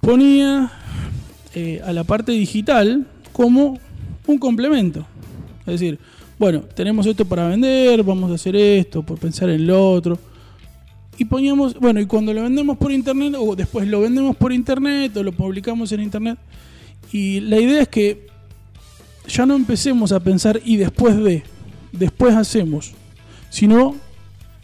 ponía 0.00 0.70
eh, 1.54 1.80
a 1.84 1.92
la 1.92 2.04
parte 2.04 2.32
digital 2.32 3.06
como 3.32 3.78
un 4.26 4.38
complemento. 4.38 5.06
Es 5.60 5.80
decir, 5.80 5.98
bueno, 6.38 6.60
tenemos 6.74 7.06
esto 7.06 7.24
para 7.24 7.48
vender, 7.48 8.02
vamos 8.02 8.30
a 8.30 8.34
hacer 8.34 8.56
esto, 8.56 9.02
por 9.02 9.18
pensar 9.18 9.48
en 9.50 9.66
lo 9.66 9.90
otro. 9.92 10.18
Y 11.18 11.24
poníamos, 11.24 11.74
bueno, 11.74 12.00
y 12.00 12.06
cuando 12.06 12.32
lo 12.34 12.42
vendemos 12.42 12.76
por 12.76 12.92
internet, 12.92 13.34
o 13.38 13.56
después 13.56 13.88
lo 13.88 14.00
vendemos 14.00 14.36
por 14.36 14.52
internet, 14.52 15.16
o 15.16 15.22
lo 15.22 15.32
publicamos 15.32 15.90
en 15.92 16.02
internet. 16.02 16.38
Y 17.12 17.40
la 17.40 17.58
idea 17.58 17.82
es 17.82 17.88
que 17.88 18.26
ya 19.26 19.46
no 19.46 19.54
empecemos 19.54 20.12
a 20.12 20.20
pensar 20.20 20.60
y 20.64 20.76
después 20.76 21.16
de, 21.16 21.42
después 21.92 22.34
hacemos, 22.34 22.92
sino 23.50 23.96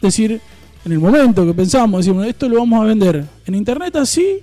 decir, 0.01 0.39
en 0.85 0.91
el 0.91 0.99
momento 0.99 1.45
que 1.45 1.53
pensamos, 1.53 2.05
decimos, 2.05 2.27
esto 2.27 2.47
lo 2.49 2.57
vamos 2.57 2.81
a 2.81 2.85
vender 2.85 3.25
en 3.45 3.55
internet 3.55 3.95
así, 3.95 4.39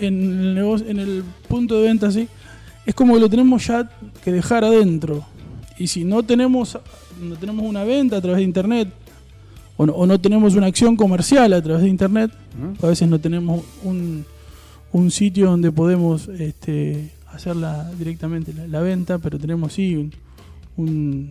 en 0.00 0.56
el, 0.58 1.24
punto 1.48 1.80
de 1.80 1.88
venta 1.88 2.08
así, 2.08 2.28
es 2.84 2.94
como 2.94 3.14
que 3.14 3.20
lo 3.20 3.30
tenemos 3.30 3.66
ya 3.66 3.90
que 4.22 4.32
dejar 4.32 4.64
adentro. 4.64 5.24
Y 5.78 5.86
si 5.86 6.04
no 6.04 6.22
tenemos, 6.22 6.78
no 7.20 7.36
tenemos 7.36 7.64
una 7.64 7.84
venta 7.84 8.16
a 8.16 8.20
través 8.20 8.38
de 8.38 8.44
internet, 8.44 8.88
o 9.76 9.86
no, 9.86 9.92
o 9.92 10.06
no 10.06 10.18
tenemos 10.20 10.54
una 10.54 10.66
acción 10.66 10.96
comercial 10.96 11.52
a 11.52 11.62
través 11.62 11.82
de 11.82 11.88
internet, 11.88 12.30
a 12.82 12.86
veces 12.86 13.08
no 13.08 13.18
tenemos 13.18 13.62
un, 13.84 14.24
un 14.92 15.10
sitio 15.10 15.50
donde 15.50 15.70
podemos 15.72 16.28
este, 16.28 17.10
hacerla 17.32 17.90
directamente 17.98 18.52
la, 18.54 18.66
la 18.66 18.80
venta, 18.80 19.18
pero 19.18 19.38
tenemos 19.38 19.72
sí 19.74 19.94
un- 19.96 20.12
un- 20.76 21.30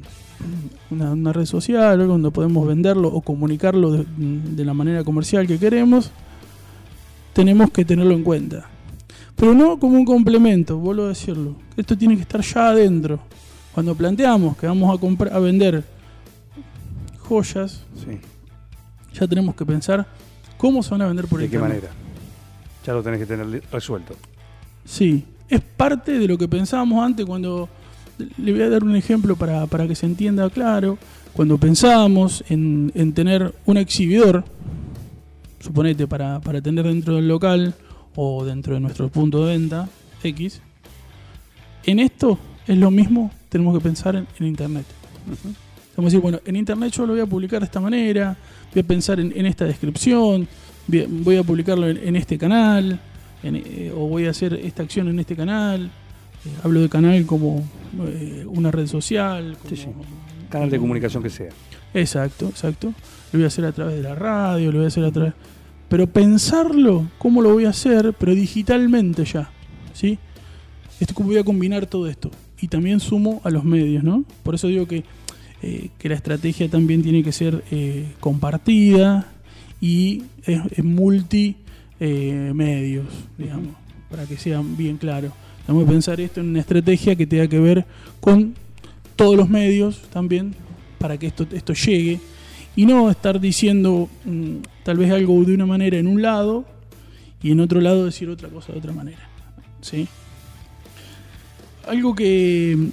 una, 0.92 1.12
una 1.14 1.34
red 1.34 1.46
social 1.46 1.84
algo 1.84 2.06
donde 2.14 2.30
podemos 2.30 2.68
venderlo 2.68 3.08
o 3.08 3.22
comunicarlo 3.22 3.92
de, 3.92 4.06
de 4.18 4.66
la 4.66 4.74
manera 4.74 5.04
comercial 5.04 5.48
que 5.48 5.58
queremos, 5.58 6.12
tenemos 7.34 7.72
que 7.72 7.84
tenerlo 7.86 8.14
en 8.14 8.24
cuenta. 8.24 8.70
Pero 9.36 9.54
no 9.54 9.80
como 9.80 9.98
un 9.98 10.06
complemento, 10.06 10.78
vuelvo 10.78 11.04
a 11.06 11.08
decirlo. 11.10 11.56
Esto 11.76 11.98
tiene 11.98 12.16
que 12.16 12.22
estar 12.22 12.42
ya 12.42 12.70
adentro. 12.70 13.20
Cuando 13.74 13.94
planteamos 13.96 14.56
que 14.56 14.68
vamos 14.68 14.96
a 14.96 15.00
comprar, 15.00 15.34
a 15.34 15.40
vender 15.40 15.84
joyas, 17.20 17.84
Sí. 17.96 18.18
Ya 19.20 19.28
tenemos 19.28 19.56
que 19.56 19.66
pensar 19.66 20.06
cómo 20.58 20.84
se 20.84 20.92
van 20.92 21.02
a 21.02 21.08
vender 21.08 21.26
por 21.28 21.40
¿De 21.40 21.50
qué 21.50 21.56
internet. 21.56 21.82
manera? 21.84 21.94
Ya 22.86 22.94
lo 22.94 23.02
tenés 23.04 23.20
que 23.20 23.26
tener 23.26 23.64
resuelto. 23.72 24.16
Sí, 24.86 25.26
es 25.50 25.62
parte 25.62 26.20
de 26.20 26.28
lo 26.28 26.38
que 26.38 26.48
pensábamos 26.48 27.04
antes 27.04 27.26
cuando... 27.26 27.68
Le 28.38 28.54
voy 28.54 28.62
a 28.62 28.70
dar 28.70 28.84
un 28.84 28.96
ejemplo 28.96 29.36
para, 29.36 29.66
para 29.68 29.88
que 29.88 29.96
se 29.96 30.06
entienda 30.06 30.50
claro. 30.50 30.98
Cuando 31.34 31.58
pensábamos 31.58 32.46
en, 32.48 32.90
en 32.96 33.12
tener 33.14 33.54
un 33.66 33.76
exhibidor, 33.76 34.46
suponete 35.60 36.08
para, 36.08 36.40
para 36.40 36.62
tener 36.62 36.86
dentro 36.86 37.16
del 37.16 37.28
local 37.28 37.74
o 38.16 38.46
dentro 38.46 38.76
de 38.76 38.80
nuestro 38.80 39.10
punto 39.10 39.46
de 39.46 39.58
venta 39.58 39.90
X, 40.24 40.62
en 41.86 42.00
esto 42.00 42.40
es 42.68 42.78
lo 42.78 42.90
mismo, 42.90 43.32
tenemos 43.50 43.78
que 43.78 43.84
pensar 43.84 44.16
en, 44.16 44.28
en 44.40 44.48
Internet. 44.48 44.86
Vamos 45.96 46.10
a 46.10 46.12
decir, 46.12 46.20
bueno, 46.22 46.40
en 46.46 46.56
Internet 46.56 46.92
yo 46.94 47.06
lo 47.06 47.14
voy 47.14 47.22
a 47.22 47.26
publicar 47.26 47.60
de 47.60 47.66
esta 47.66 47.80
manera, 47.80 48.36
voy 48.74 48.82
a 48.82 48.86
pensar 48.88 49.20
en, 49.20 49.32
en 49.36 49.46
esta 49.46 49.66
descripción, 49.66 50.48
voy 50.88 51.38
a- 51.38 51.44
publicarlo 51.44 51.88
en, 51.88 51.98
en 51.98 52.16
este 52.16 52.38
canal, 52.38 53.00
en, 53.44 53.56
eh, 53.56 53.92
o 53.96 54.08
voy 54.08 54.26
a 54.26 54.32
hacer 54.32 54.54
esta 54.54 54.84
acción 54.84 55.08
en 55.08 55.20
este 55.20 55.36
canal. 55.36 55.86
Eh, 56.46 56.50
hablo 56.64 56.82
de 56.82 56.90
canal 56.90 57.26
como 57.26 57.64
eh, 58.08 58.46
una 58.48 58.72
red 58.72 58.88
social. 58.88 59.56
Sí, 59.70 59.76
como- 59.86 60.04
Canal 60.50 60.70
de 60.70 60.78
comunicación 60.80 61.24
que 61.24 61.30
sea. 61.30 61.50
Exacto, 61.94 62.48
exacto. 62.50 62.88
Lo 63.32 63.40
voy 63.40 63.44
a 63.46 63.48
hacer 63.48 63.66
a 63.66 63.72
través 63.72 63.96
de 63.96 64.04
la 64.04 64.16
radio, 64.16 64.72
lo 64.72 64.78
voy 64.80 64.86
a 64.86 64.88
hacer 64.90 65.04
a 65.06 65.12
través... 65.12 65.34
Pero 65.90 66.08
pensarlo, 66.08 67.08
¿cómo 67.18 67.42
lo 67.42 67.54
voy 67.54 67.66
a 67.66 67.70
hacer? 67.70 68.14
Pero 68.20 68.34
digitalmente 68.36 69.24
ya, 69.26 69.50
¿sí? 69.94 70.18
Esto, 71.00 71.14
¿Cómo 71.14 71.30
voy 71.30 71.38
a 71.38 71.44
combinar 71.44 71.86
todo 71.86 72.08
esto? 72.10 72.32
Y 72.62 72.68
también 72.68 73.00
sumo 73.00 73.42
a 73.44 73.50
los 73.50 73.64
medios, 73.64 74.04
¿no? 74.04 74.24
Por 74.44 74.56
eso 74.56 74.68
digo 74.68 74.88
que, 74.88 75.04
eh, 75.68 75.90
que 75.98 76.10
la 76.10 76.14
estrategia 76.14 76.70
también 76.70 77.02
tiene 77.02 77.24
que 77.24 77.32
ser 77.32 77.64
eh, 77.72 78.06
compartida 78.20 79.26
y 79.82 80.22
es, 80.46 80.62
es 80.70 80.84
multi 80.84 81.56
eh, 82.00 82.52
medios, 82.54 83.08
digamos, 83.36 83.76
para 84.08 84.28
que 84.28 84.38
sea 84.38 84.62
bien 84.64 84.98
claro. 84.98 85.32
Tenemos 85.66 85.88
que 85.88 85.92
pensar 85.92 86.22
esto 86.22 86.40
en 86.40 86.50
una 86.50 86.60
estrategia 86.60 87.16
que 87.16 87.26
tenga 87.26 87.48
que 87.48 87.58
ver 87.60 87.84
con 88.20 88.54
todos 89.16 89.36
los 89.36 89.50
medios 89.50 90.04
también 90.14 90.54
para 91.00 91.18
que 91.18 91.26
esto, 91.26 91.48
esto 91.52 91.74
llegue 91.74 92.20
y 92.76 92.86
no 92.86 93.10
estar 93.10 93.40
diciendo 93.40 94.08
mm, 94.24 94.58
tal 94.84 94.98
vez 94.98 95.12
algo 95.12 95.44
de 95.46 95.56
una 95.56 95.66
manera 95.66 95.98
en 95.98 96.06
un 96.06 96.22
lado 96.22 96.64
y 97.42 97.50
en 97.50 97.60
otro 97.60 97.82
lado 97.82 98.06
decir 98.06 98.30
otra 98.30 98.50
cosa 98.50 98.72
de 98.72 98.78
otra 98.78 98.94
manera. 98.94 99.28
¿sí? 99.82 100.08
Algo 101.88 102.14
que, 102.14 102.92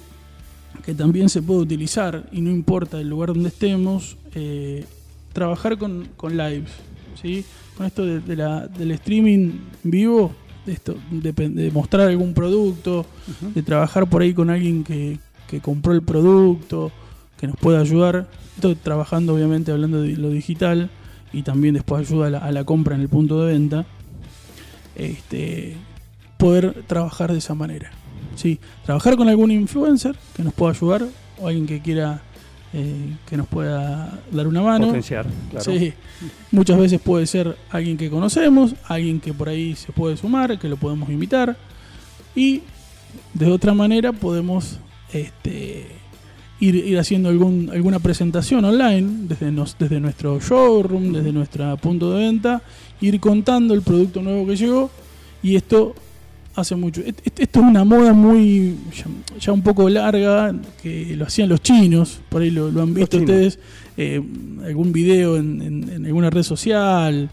que 0.85 0.93
también 0.93 1.29
se 1.29 1.41
puede 1.41 1.61
utilizar 1.61 2.27
y 2.31 2.41
no 2.41 2.49
importa 2.51 2.99
el 2.99 3.09
lugar 3.09 3.29
donde 3.33 3.49
estemos, 3.49 4.17
eh, 4.35 4.85
trabajar 5.33 5.77
con, 5.77 6.07
con 6.17 6.35
lives. 6.37 6.71
¿sí? 7.21 7.45
Con 7.77 7.85
esto 7.85 8.05
de, 8.05 8.19
de 8.19 8.35
la- 8.35 8.67
del 8.67 8.91
streaming 8.91 9.51
vivo, 9.83 10.33
de, 10.65 10.73
esto, 10.73 10.95
de, 11.11 11.71
mostrar 11.71 12.07
algún 12.09 12.33
producto, 12.33 13.05
de 13.53 13.61
trabajar 13.63 14.07
por 14.09 14.21
ahí 14.21 14.33
con 14.33 14.49
alguien 14.49 14.83
que, 14.83 15.19
que 15.47 15.59
compró 15.59 15.93
el 15.93 16.01
producto, 16.01 16.91
que 17.39 17.47
nos 17.47 17.55
pueda 17.57 17.79
ayudar. 17.81 18.27
Esto 18.55 18.75
trabajando 18.75 19.33
obviamente 19.35 19.71
hablando 19.71 20.01
de 20.01 20.15
lo 20.15 20.29
digital 20.29 20.89
y 21.33 21.41
también 21.43 21.73
después 21.73 22.07
ayuda 22.09 22.27
a 22.27 22.29
la, 22.29 22.37
a 22.39 22.51
la 22.51 22.63
compra 22.63 22.95
en 22.95 23.01
el 23.01 23.09
punto 23.09 23.43
de 23.43 23.53
venta. 23.53 23.85
Este, 24.95 25.75
poder 26.37 26.83
trabajar 26.87 27.31
de 27.31 27.39
esa 27.39 27.55
manera. 27.55 27.91
Sí, 28.35 28.59
trabajar 28.85 29.15
con 29.15 29.27
algún 29.29 29.51
influencer 29.51 30.15
que 30.35 30.43
nos 30.43 30.53
pueda 30.53 30.71
ayudar 30.73 31.05
o 31.39 31.47
alguien 31.47 31.65
que 31.65 31.81
quiera 31.81 32.21
eh, 32.73 33.15
que 33.29 33.37
nos 33.37 33.47
pueda 33.47 34.19
dar 34.31 34.47
una 34.47 34.61
mano. 34.61 34.87
Potenciar, 34.87 35.25
claro. 35.51 35.63
Sí, 35.65 35.93
muchas 36.51 36.77
veces 36.79 36.99
puede 36.99 37.27
ser 37.27 37.55
alguien 37.69 37.97
que 37.97 38.09
conocemos, 38.09 38.73
alguien 38.87 39.19
que 39.19 39.33
por 39.33 39.49
ahí 39.49 39.75
se 39.75 39.91
puede 39.91 40.17
sumar, 40.17 40.57
que 40.57 40.67
lo 40.67 40.77
podemos 40.77 41.09
invitar. 41.09 41.55
Y 42.35 42.61
de 43.35 43.51
otra 43.51 43.75
manera 43.75 44.11
podemos 44.11 44.79
este, 45.13 45.85
ir, 46.59 46.75
ir 46.75 46.97
haciendo 46.97 47.29
algún, 47.29 47.69
alguna 47.71 47.99
presentación 47.99 48.65
online 48.65 49.27
desde, 49.27 49.51
nos- 49.51 49.77
desde 49.77 49.99
nuestro 49.99 50.39
showroom, 50.39 51.13
desde 51.13 51.31
nuestro 51.31 51.77
punto 51.77 52.11
de 52.13 52.25
venta, 52.25 52.61
ir 53.01 53.19
contando 53.19 53.75
el 53.75 53.83
producto 53.83 54.23
nuevo 54.23 54.47
que 54.47 54.55
llegó. 54.55 54.89
Y 55.43 55.55
esto 55.57 55.93
hace 56.55 56.75
mucho. 56.75 57.01
Esto 57.05 57.59
es 57.59 57.65
una 57.65 57.83
moda 57.83 58.13
muy 58.13 58.75
ya, 58.95 59.05
ya 59.39 59.51
un 59.51 59.61
poco 59.61 59.89
larga 59.89 60.53
que 60.81 61.15
lo 61.15 61.25
hacían 61.25 61.49
los 61.49 61.61
chinos, 61.61 62.19
por 62.29 62.41
ahí 62.41 62.51
lo, 62.51 62.69
lo 62.71 62.81
han 62.81 62.93
visto 62.93 63.17
ustedes, 63.25 63.59
eh, 63.97 64.21
algún 64.65 64.91
video 64.91 65.37
en, 65.37 65.61
en- 65.61 65.89
en 65.89 66.05
alguna 66.05 66.29
red 66.29 66.43
social 66.43 67.29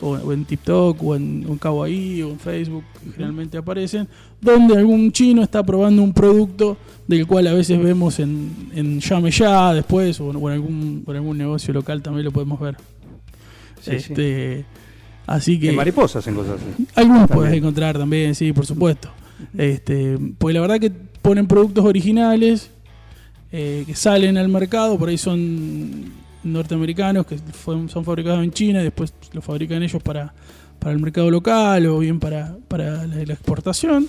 o, 0.00 0.10
o 0.10 0.32
en 0.32 0.44
TikTok 0.44 1.02
o 1.02 1.14
en, 1.14 1.44
en 1.48 1.56
Kawaii 1.58 2.22
o 2.22 2.30
en 2.30 2.38
Facebook, 2.40 2.84
generalmente 3.12 3.58
aparecen, 3.58 4.08
donde 4.40 4.76
algún 4.76 5.12
chino 5.12 5.42
está 5.42 5.62
probando 5.62 6.02
un 6.02 6.12
producto 6.12 6.76
del 7.06 7.26
cual 7.26 7.46
a 7.46 7.52
veces 7.52 7.80
vemos 7.82 8.18
en, 8.18 8.50
en 8.74 9.00
Llame 9.00 9.30
Ya 9.30 9.72
después 9.72 10.20
o 10.20 10.30
en, 10.30 10.36
o 10.36 10.48
en 10.48 10.54
algún, 10.54 11.04
o 11.06 11.10
en 11.12 11.16
algún 11.18 11.38
negocio 11.38 11.72
local 11.72 12.02
también 12.02 12.24
lo 12.24 12.32
podemos 12.32 12.58
ver. 12.60 12.76
Sí, 13.80 13.90
sí. 14.00 14.14
Así 15.26 15.58
que 15.58 15.70
En 15.70 15.76
mariposas 15.76 16.26
en 16.26 16.34
cosas 16.34 16.60
así. 16.60 16.86
algunos 16.94 17.28
puedes 17.30 17.54
encontrar 17.54 17.96
también, 17.98 18.34
sí, 18.34 18.52
por 18.52 18.66
supuesto. 18.66 19.08
Este, 19.56 20.18
porque 20.38 20.54
la 20.54 20.60
verdad 20.60 20.78
que 20.78 20.90
ponen 20.90 21.46
productos 21.46 21.84
originales 21.84 22.70
eh, 23.52 23.84
que 23.86 23.94
salen 23.94 24.36
al 24.36 24.48
mercado, 24.48 24.98
por 24.98 25.08
ahí 25.08 25.16
son 25.18 26.12
norteamericanos 26.42 27.24
que 27.26 27.38
fue- 27.38 27.88
son 27.88 28.04
fabricados 28.04 28.44
en 28.44 28.52
China 28.52 28.80
y 28.80 28.84
después 28.84 29.14
los 29.32 29.42
fabrican 29.44 29.82
ellos 29.82 30.02
para, 30.02 30.34
para 30.78 30.92
el 30.92 31.00
mercado 31.00 31.30
local 31.30 31.86
o 31.86 31.98
bien 32.00 32.20
para, 32.20 32.56
para 32.68 33.06
la, 33.06 33.24
la 33.24 33.32
exportación. 33.32 34.06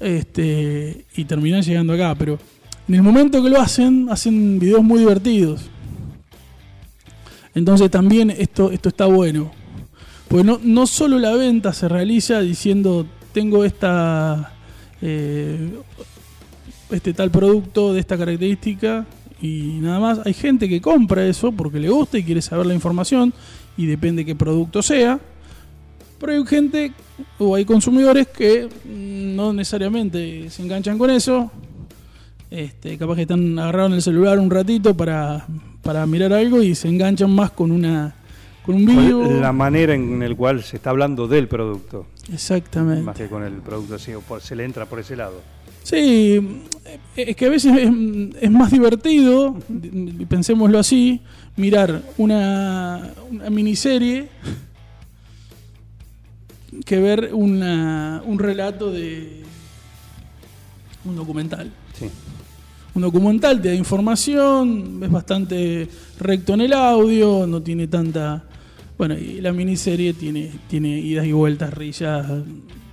Este, 0.00 1.06
y 1.16 1.24
terminan 1.24 1.62
llegando 1.62 1.92
acá, 1.94 2.14
pero 2.14 2.38
En 2.88 2.94
el 2.96 3.02
momento 3.02 3.42
que 3.42 3.48
lo 3.50 3.60
hacen, 3.60 4.08
hacen 4.10 4.58
videos 4.58 4.82
muy 4.82 4.98
divertidos. 5.00 5.62
Entonces 7.54 7.90
también 7.90 8.30
esto, 8.30 8.70
esto 8.70 8.88
está 8.90 9.06
bueno. 9.06 9.50
Pues 10.28 10.44
no, 10.44 10.60
no 10.62 10.86
solo 10.86 11.18
la 11.18 11.32
venta 11.32 11.72
se 11.72 11.88
realiza 11.88 12.40
diciendo 12.40 13.06
tengo 13.32 13.64
esta 13.64 14.52
eh, 15.02 15.70
este 16.90 17.12
tal 17.12 17.30
producto 17.30 17.92
de 17.92 18.00
esta 18.00 18.16
característica 18.16 19.06
y 19.40 19.78
nada 19.80 20.00
más. 20.00 20.20
Hay 20.24 20.34
gente 20.34 20.68
que 20.68 20.80
compra 20.80 21.26
eso 21.26 21.52
porque 21.52 21.78
le 21.78 21.88
gusta 21.88 22.18
y 22.18 22.24
quiere 22.24 22.42
saber 22.42 22.66
la 22.66 22.74
información 22.74 23.32
y 23.76 23.86
depende 23.86 24.24
qué 24.24 24.34
producto 24.34 24.82
sea. 24.82 25.20
Pero 26.18 26.32
hay 26.32 26.46
gente 26.46 26.92
o 27.38 27.54
hay 27.54 27.64
consumidores 27.64 28.28
que 28.28 28.68
no 28.86 29.52
necesariamente 29.52 30.48
se 30.50 30.62
enganchan 30.62 30.96
con 30.98 31.10
eso. 31.10 31.50
Este, 32.50 32.96
capaz 32.96 33.16
que 33.16 33.22
están 33.22 33.58
agarrados 33.58 33.90
en 33.90 33.96
el 33.96 34.02
celular 34.02 34.38
un 34.38 34.50
ratito 34.50 34.96
para, 34.96 35.46
para 35.82 36.06
mirar 36.06 36.32
algo 36.32 36.62
y 36.62 36.74
se 36.74 36.88
enganchan 36.88 37.30
más 37.30 37.50
con 37.50 37.70
una 37.72 38.14
con 38.66 38.74
un 38.74 38.84
video. 38.84 39.40
La 39.40 39.52
manera 39.52 39.94
en 39.94 40.22
el 40.22 40.36
cual 40.36 40.62
se 40.62 40.76
está 40.76 40.90
hablando 40.90 41.26
del 41.28 41.46
producto, 41.48 42.06
Exactamente. 42.32 43.02
más 43.02 43.16
que 43.16 43.28
con 43.28 43.42
el 43.44 43.54
producto 43.54 43.96
por- 44.26 44.40
se 44.42 44.54
le 44.56 44.64
entra 44.64 44.84
por 44.86 44.98
ese 44.98 45.14
lado. 45.16 45.40
Sí, 45.84 46.62
es 47.16 47.36
que 47.36 47.46
a 47.46 47.48
veces 47.48 47.72
es, 47.78 47.90
es 48.42 48.50
más 48.50 48.72
divertido, 48.72 49.56
pensémoslo 50.28 50.80
así, 50.80 51.20
mirar 51.56 52.02
una, 52.18 53.12
una 53.30 53.48
miniserie 53.50 54.28
que 56.84 56.98
ver 56.98 57.30
una, 57.32 58.20
un 58.26 58.38
relato 58.38 58.90
de 58.90 59.42
un 61.04 61.14
documental. 61.16 61.70
Sí. 61.98 62.06
Un 62.94 63.02
documental 63.02 63.60
te 63.62 63.68
da 63.68 63.74
información, 63.74 65.00
es 65.02 65.10
bastante 65.10 65.88
recto 66.18 66.54
en 66.54 66.62
el 66.62 66.72
audio, 66.72 67.46
no 67.46 67.62
tiene 67.62 67.86
tanta... 67.86 68.44
Bueno, 68.98 69.14
y 69.14 69.40
la 69.40 69.52
miniserie 69.52 70.14
tiene, 70.14 70.50
tiene 70.68 70.98
idas 70.98 71.26
y 71.26 71.32
vueltas, 71.32 71.72
risas, 71.74 72.26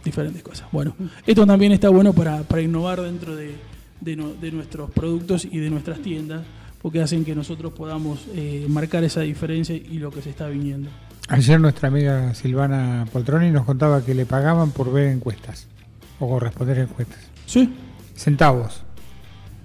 diferentes 0.04 0.44
cosas. 0.44 0.68
Bueno, 0.72 0.96
esto 1.26 1.46
también 1.46 1.72
está 1.72 1.90
bueno 1.90 2.12
para, 2.14 2.44
para 2.44 2.62
innovar 2.62 3.02
dentro 3.02 3.36
de, 3.36 3.56
de 4.02 4.16
no- 4.16 4.34
de 4.34 4.52
nuestros 4.52 4.92
productos 4.92 5.46
y 5.46 5.58
de 5.60 5.70
nuestras 5.70 6.00
tiendas, 6.02 6.42
porque 6.82 7.02
hacen 7.02 7.24
que 7.24 7.34
nosotros 7.36 7.72
podamos 7.74 8.26
eh, 8.36 8.66
marcar 8.68 9.04
esa 9.06 9.22
diferencia 9.22 9.76
y 9.76 10.00
lo 10.00 10.12
que 10.12 10.22
se 10.22 10.30
está 10.30 10.48
viniendo. 10.48 10.90
Ayer 11.30 11.58
nuestra 11.58 11.88
amiga 11.88 12.34
Silvana 12.36 13.06
Poltroni 13.14 13.50
nos 13.50 13.64
contaba 13.66 14.04
que 14.04 14.14
le 14.14 14.26
pagaban 14.26 14.72
por 14.72 14.92
ver 14.92 15.08
encuestas 15.08 15.68
o 16.20 16.28
por 16.28 16.44
responder 16.44 16.80
encuestas. 16.80 17.20
¿Sí? 17.46 17.70
Centavos, 18.14 18.84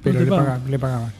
pero 0.04 0.20
le, 0.20 0.26
paga- 0.30 0.60
le 0.68 0.78
pagaban. 0.78 1.12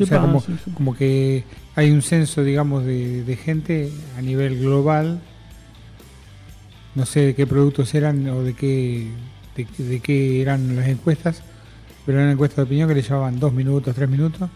O 0.00 0.06
sea, 0.06 0.20
como, 0.20 0.42
como 0.74 0.94
que 0.94 1.44
hay 1.74 1.90
un 1.90 2.02
censo, 2.02 2.42
digamos, 2.42 2.84
de, 2.84 3.24
de 3.24 3.36
gente 3.36 3.90
a 4.16 4.22
nivel 4.22 4.58
global. 4.58 5.20
No 6.94 7.06
sé 7.06 7.20
de 7.20 7.34
qué 7.34 7.46
productos 7.46 7.94
eran 7.94 8.28
o 8.28 8.42
de 8.42 8.54
qué, 8.54 9.08
de, 9.56 9.84
de 9.84 10.00
qué 10.00 10.42
eran 10.42 10.74
las 10.74 10.88
encuestas, 10.88 11.42
pero 12.04 12.18
eran 12.18 12.32
encuestas 12.32 12.56
de 12.58 12.62
opinión 12.62 12.88
que 12.88 12.94
le 12.94 13.02
llevaban 13.02 13.38
dos 13.38 13.52
minutos, 13.52 13.94
tres 13.94 14.08
minutos 14.08 14.50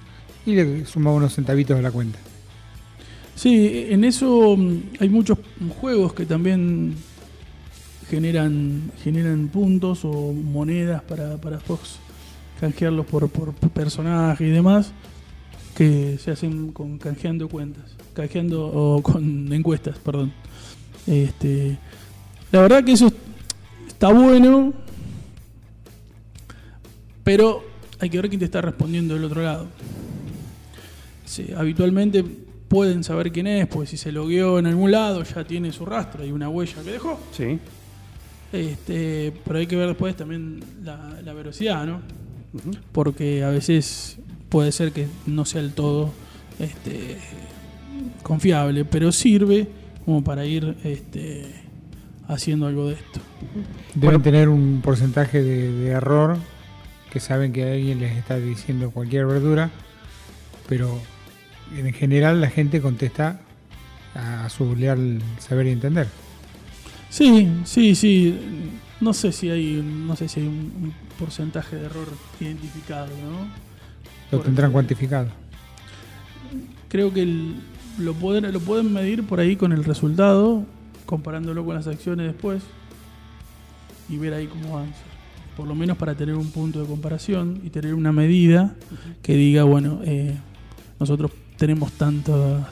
y 0.46 0.54
le 0.54 0.84
sumaban 0.86 1.18
unos 1.18 1.34
centavitos 1.34 1.78
a 1.78 1.82
la 1.82 1.90
cuenta. 1.90 2.18
Sí, 3.34 3.86
en 3.88 4.04
eso 4.04 4.56
mm, 4.56 4.78
hay 5.00 5.08
muchos 5.08 5.38
juegos 5.80 6.12
que 6.14 6.26
también 6.26 6.94
generan 8.08 8.92
generan 9.02 9.48
puntos 9.48 10.04
o 10.04 10.32
monedas 10.32 11.02
para, 11.02 11.36
para 11.38 11.56
después 11.56 11.98
canjearlos 12.60 13.06
por, 13.06 13.28
por 13.28 13.52
personaje 13.54 14.46
y 14.46 14.50
demás 14.50 14.92
que 15.74 16.18
se 16.18 16.30
hacen 16.30 16.72
con 16.72 16.98
canjeando 16.98 17.48
cuentas, 17.48 17.84
canjeando 18.14 18.66
o 18.66 19.02
con 19.02 19.52
encuestas, 19.52 19.98
perdón. 19.98 20.32
Este, 21.06 21.76
la 22.52 22.60
verdad 22.62 22.84
que 22.84 22.92
eso 22.92 23.12
está 23.86 24.12
bueno, 24.12 24.72
pero 27.24 27.64
hay 27.98 28.08
que 28.08 28.18
ver 28.18 28.28
quién 28.28 28.38
te 28.38 28.44
está 28.44 28.60
respondiendo 28.60 29.14
del 29.14 29.24
otro 29.24 29.42
lado. 29.42 29.66
Sí, 31.24 31.48
habitualmente 31.56 32.24
pueden 32.68 33.02
saber 33.02 33.32
quién 33.32 33.46
es, 33.46 33.66
pues 33.66 33.90
si 33.90 33.96
se 33.96 34.12
logueó 34.12 34.58
en 34.58 34.66
algún 34.66 34.90
lado 34.90 35.22
ya 35.24 35.44
tiene 35.44 35.72
su 35.72 35.84
rastro, 35.84 36.22
hay 36.22 36.30
una 36.30 36.48
huella 36.48 36.82
que 36.84 36.92
dejó. 36.92 37.20
Sí. 37.32 37.58
Este, 38.52 39.32
pero 39.44 39.58
hay 39.58 39.66
que 39.66 39.74
ver 39.74 39.88
después 39.88 40.14
también 40.16 40.62
la, 40.84 41.20
la 41.24 41.32
velocidad, 41.32 41.84
¿no? 41.84 42.00
Porque 42.92 43.42
a 43.42 43.48
veces 43.48 44.18
puede 44.54 44.70
ser 44.70 44.92
que 44.92 45.08
no 45.26 45.44
sea 45.44 45.62
del 45.62 45.72
todo 45.72 46.12
este, 46.60 47.18
confiable, 48.22 48.84
pero 48.84 49.10
sirve 49.10 49.66
como 50.04 50.22
para 50.22 50.46
ir 50.46 50.76
este, 50.84 51.52
haciendo 52.28 52.68
algo 52.68 52.86
de 52.86 52.94
esto. 52.94 53.18
Deben 53.96 54.22
tener 54.22 54.48
un 54.48 54.80
porcentaje 54.80 55.42
de, 55.42 55.72
de 55.72 55.88
error 55.88 56.36
que 57.10 57.18
saben 57.18 57.52
que 57.52 57.64
alguien 57.64 57.98
les 57.98 58.16
está 58.16 58.38
diciendo 58.38 58.92
cualquier 58.92 59.26
verdura, 59.26 59.72
pero 60.68 61.00
en 61.76 61.92
general 61.92 62.40
la 62.40 62.48
gente 62.48 62.80
contesta 62.80 63.40
a 64.14 64.48
su 64.50 64.76
leal 64.76 65.20
saber 65.40 65.66
y 65.66 65.70
entender. 65.70 66.06
Sí, 67.10 67.50
sí, 67.64 67.96
sí. 67.96 68.38
No 69.00 69.14
sé 69.14 69.32
si 69.32 69.50
hay, 69.50 69.82
no 69.82 70.14
sé 70.14 70.28
si 70.28 70.38
hay 70.38 70.46
un, 70.46 70.72
un 70.80 70.94
porcentaje 71.18 71.74
de 71.74 71.86
error 71.86 72.06
identificado, 72.38 73.08
¿no? 73.08 73.73
Lo 74.30 74.38
Por- 74.38 74.46
tendrán 74.46 74.72
cuantificado. 74.72 75.28
Creo 76.88 77.12
que 77.12 77.22
el- 77.22 77.56
lo, 77.98 78.14
pueden, 78.14 78.52
lo 78.52 78.60
pueden 78.60 78.92
medir 78.92 79.24
por 79.24 79.40
ahí 79.40 79.56
con 79.56 79.72
el 79.72 79.84
resultado, 79.84 80.64
comparándolo 81.06 81.64
con 81.64 81.74
las 81.74 81.86
acciones 81.86 82.26
después 82.26 82.62
y 84.08 84.16
ver 84.16 84.34
ahí 84.34 84.46
cómo 84.46 84.76
avanza. 84.76 85.00
Por 85.56 85.66
lo 85.68 85.74
menos 85.74 85.96
para 85.96 86.14
tener 86.14 86.34
un 86.34 86.50
punto 86.50 86.80
de 86.80 86.86
comparación 86.86 87.60
y 87.64 87.70
tener 87.70 87.94
una 87.94 88.10
medida 88.12 88.74
que 89.22 89.34
diga, 89.36 89.62
bueno, 89.64 90.00
eh, 90.04 90.36
nosotros 90.98 91.30
tenemos 91.56 91.92
tanta 91.92 92.68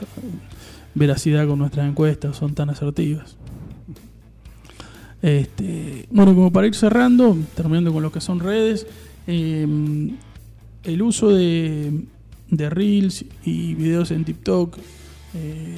veracidad 0.94 1.46
con 1.46 1.58
nuestras 1.60 1.88
encuestas, 1.88 2.36
son 2.36 2.54
tan 2.54 2.70
asertivas. 2.70 3.36
Este, 5.22 6.06
bueno, 6.10 6.34
como 6.34 6.52
para 6.52 6.66
ir 6.66 6.74
cerrando, 6.74 7.36
terminando 7.54 7.92
con 7.92 8.02
lo 8.02 8.10
que 8.10 8.20
son 8.20 8.40
redes, 8.40 8.86
eh, 9.28 9.66
el 10.84 11.02
uso 11.02 11.30
de, 11.30 12.04
de 12.50 12.70
Reels 12.70 13.24
y 13.44 13.74
videos 13.74 14.10
en 14.10 14.24
TikTok, 14.24 14.78
eh, 15.34 15.76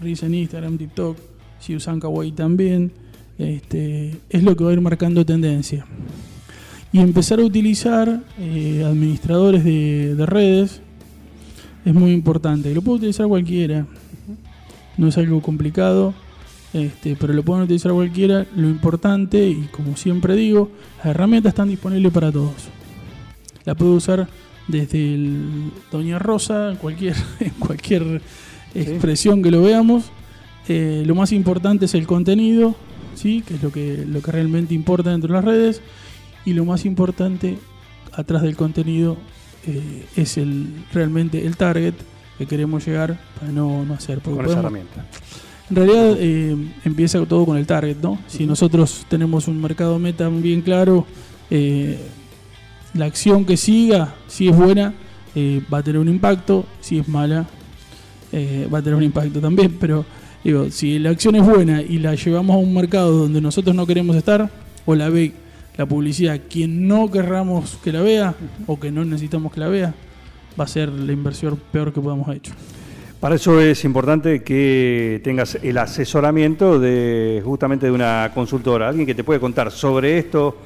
Reels 0.00 0.22
en 0.22 0.34
Instagram, 0.34 0.78
TikTok, 0.78 1.16
si 1.60 1.74
usan 1.74 2.00
Kawaii 2.00 2.32
también, 2.32 2.92
este, 3.38 4.16
es 4.30 4.42
lo 4.42 4.56
que 4.56 4.64
va 4.64 4.70
a 4.70 4.72
ir 4.74 4.80
marcando 4.80 5.24
tendencia. 5.24 5.86
Y 6.92 7.00
empezar 7.00 7.40
a 7.40 7.44
utilizar 7.44 8.22
eh, 8.38 8.84
administradores 8.86 9.64
de, 9.64 10.14
de 10.14 10.26
redes 10.26 10.80
es 11.84 11.94
muy 11.94 12.12
importante. 12.12 12.74
Lo 12.74 12.82
puede 12.82 12.98
utilizar 12.98 13.26
cualquiera, 13.26 13.86
no 14.96 15.08
es 15.08 15.18
algo 15.18 15.40
complicado, 15.42 16.14
este, 16.72 17.16
pero 17.16 17.32
lo 17.32 17.42
pueden 17.42 17.64
utilizar 17.64 17.92
cualquiera. 17.92 18.46
Lo 18.56 18.68
importante, 18.68 19.48
y 19.48 19.68
como 19.70 19.96
siempre 19.96 20.34
digo, 20.34 20.70
las 20.98 21.06
herramientas 21.06 21.50
están 21.50 21.68
disponibles 21.68 22.12
para 22.12 22.32
todos. 22.32 22.70
La 23.66 23.74
puede 23.74 23.92
usar 23.92 24.26
desde 24.68 25.14
el 25.14 25.70
Doña 25.92 26.18
Rosa, 26.18 26.70
en 26.70 26.76
cualquier, 26.76 27.14
en 27.40 27.50
cualquier 27.50 28.22
expresión 28.74 29.42
que 29.42 29.50
lo 29.50 29.62
veamos. 29.62 30.04
Eh, 30.68 31.02
lo 31.06 31.14
más 31.14 31.32
importante 31.32 31.84
es 31.84 31.94
el 31.94 32.06
contenido, 32.06 32.74
¿sí? 33.14 33.42
que 33.46 33.54
es 33.54 33.62
lo 33.62 33.70
que, 33.70 34.04
lo 34.08 34.20
que 34.22 34.32
realmente 34.32 34.74
importa 34.74 35.10
dentro 35.10 35.28
de 35.28 35.34
las 35.34 35.44
redes. 35.44 35.82
Y 36.44 36.52
lo 36.54 36.64
más 36.64 36.84
importante 36.86 37.58
atrás 38.12 38.42
del 38.42 38.56
contenido 38.56 39.16
eh, 39.66 40.06
es 40.16 40.38
el 40.38 40.68
realmente 40.92 41.44
el 41.46 41.56
target 41.56 41.94
que 42.38 42.46
queremos 42.46 42.86
llegar 42.86 43.18
para 43.38 43.50
no, 43.52 43.84
no 43.84 43.94
hacer. 43.94 44.20
Con 44.20 44.34
esa 44.34 44.42
podemos- 44.42 44.58
herramienta. 44.58 45.06
en 45.70 45.76
realidad 45.76 46.16
eh, 46.18 46.56
empieza 46.84 47.24
todo 47.26 47.44
con 47.46 47.56
el 47.56 47.66
target, 47.66 47.96
¿no? 48.02 48.18
Si 48.28 48.46
nosotros 48.46 49.04
tenemos 49.08 49.48
un 49.48 49.60
mercado 49.60 49.98
meta 49.98 50.28
bien 50.28 50.62
claro, 50.62 51.06
eh, 51.50 51.98
la 52.96 53.06
acción 53.06 53.44
que 53.44 53.56
siga, 53.56 54.14
si 54.26 54.48
es 54.48 54.56
buena, 54.56 54.94
eh, 55.34 55.60
va 55.72 55.78
a 55.78 55.82
tener 55.82 56.00
un 56.00 56.08
impacto, 56.08 56.64
si 56.80 56.98
es 56.98 57.08
mala, 57.08 57.46
eh, 58.32 58.68
va 58.72 58.78
a 58.78 58.82
tener 58.82 58.96
un 58.96 59.02
impacto 59.02 59.40
también, 59.40 59.76
pero 59.78 60.04
digo, 60.42 60.70
si 60.70 60.98
la 60.98 61.10
acción 61.10 61.36
es 61.36 61.44
buena 61.44 61.82
y 61.82 61.98
la 61.98 62.14
llevamos 62.14 62.54
a 62.56 62.58
un 62.58 62.74
mercado 62.74 63.12
donde 63.12 63.40
nosotros 63.40 63.74
no 63.74 63.86
queremos 63.86 64.16
estar, 64.16 64.50
o 64.84 64.94
la 64.94 65.08
ve 65.08 65.32
la 65.76 65.86
publicidad 65.86 66.40
quien 66.48 66.88
no 66.88 67.10
querramos 67.10 67.78
que 67.84 67.92
la 67.92 68.00
vea, 68.00 68.34
o 68.66 68.80
que 68.80 68.90
no 68.90 69.04
necesitamos 69.04 69.52
que 69.52 69.60
la 69.60 69.68
vea, 69.68 69.94
va 70.58 70.64
a 70.64 70.68
ser 70.68 70.88
la 70.88 71.12
inversión 71.12 71.60
peor 71.70 71.92
que 71.92 72.00
podamos 72.00 72.26
haber 72.26 72.38
hecho. 72.38 72.52
Para 73.20 73.34
eso 73.34 73.60
es 73.60 73.84
importante 73.84 74.42
que 74.42 75.20
tengas 75.24 75.58
el 75.62 75.78
asesoramiento 75.78 76.78
de 76.78 77.42
justamente 77.44 77.86
de 77.86 77.92
una 77.92 78.30
consultora, 78.34 78.88
alguien 78.88 79.06
que 79.06 79.14
te 79.14 79.24
puede 79.24 79.40
contar 79.40 79.70
sobre 79.70 80.18
esto, 80.18 80.56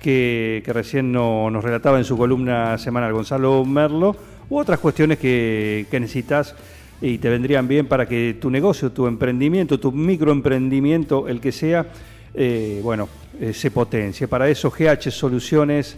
que, 0.00 0.62
que 0.64 0.72
recién 0.72 1.10
no- 1.12 1.50
nos 1.50 1.62
relataba 1.64 1.98
en 1.98 2.04
su 2.04 2.16
columna 2.16 2.78
semanal 2.78 3.12
Gonzalo 3.12 3.64
Merlo, 3.64 4.16
u 4.50 4.58
otras 4.58 4.78
cuestiones 4.78 5.18
que, 5.18 5.86
que 5.90 6.00
necesitas 6.00 6.54
y 7.00 7.18
te 7.18 7.28
vendrían 7.28 7.68
bien 7.68 7.86
para 7.86 8.06
que 8.08 8.36
tu 8.40 8.50
negocio, 8.50 8.90
tu 8.92 9.06
emprendimiento, 9.06 9.78
tu 9.78 9.92
microemprendimiento, 9.92 11.28
el 11.28 11.40
que 11.40 11.52
sea, 11.52 11.86
eh, 12.34 12.80
bueno, 12.82 13.08
eh, 13.40 13.52
se 13.52 13.70
potencie. 13.70 14.26
Para 14.28 14.48
eso 14.48 14.70
GH 14.70 15.10
Soluciones 15.10 15.96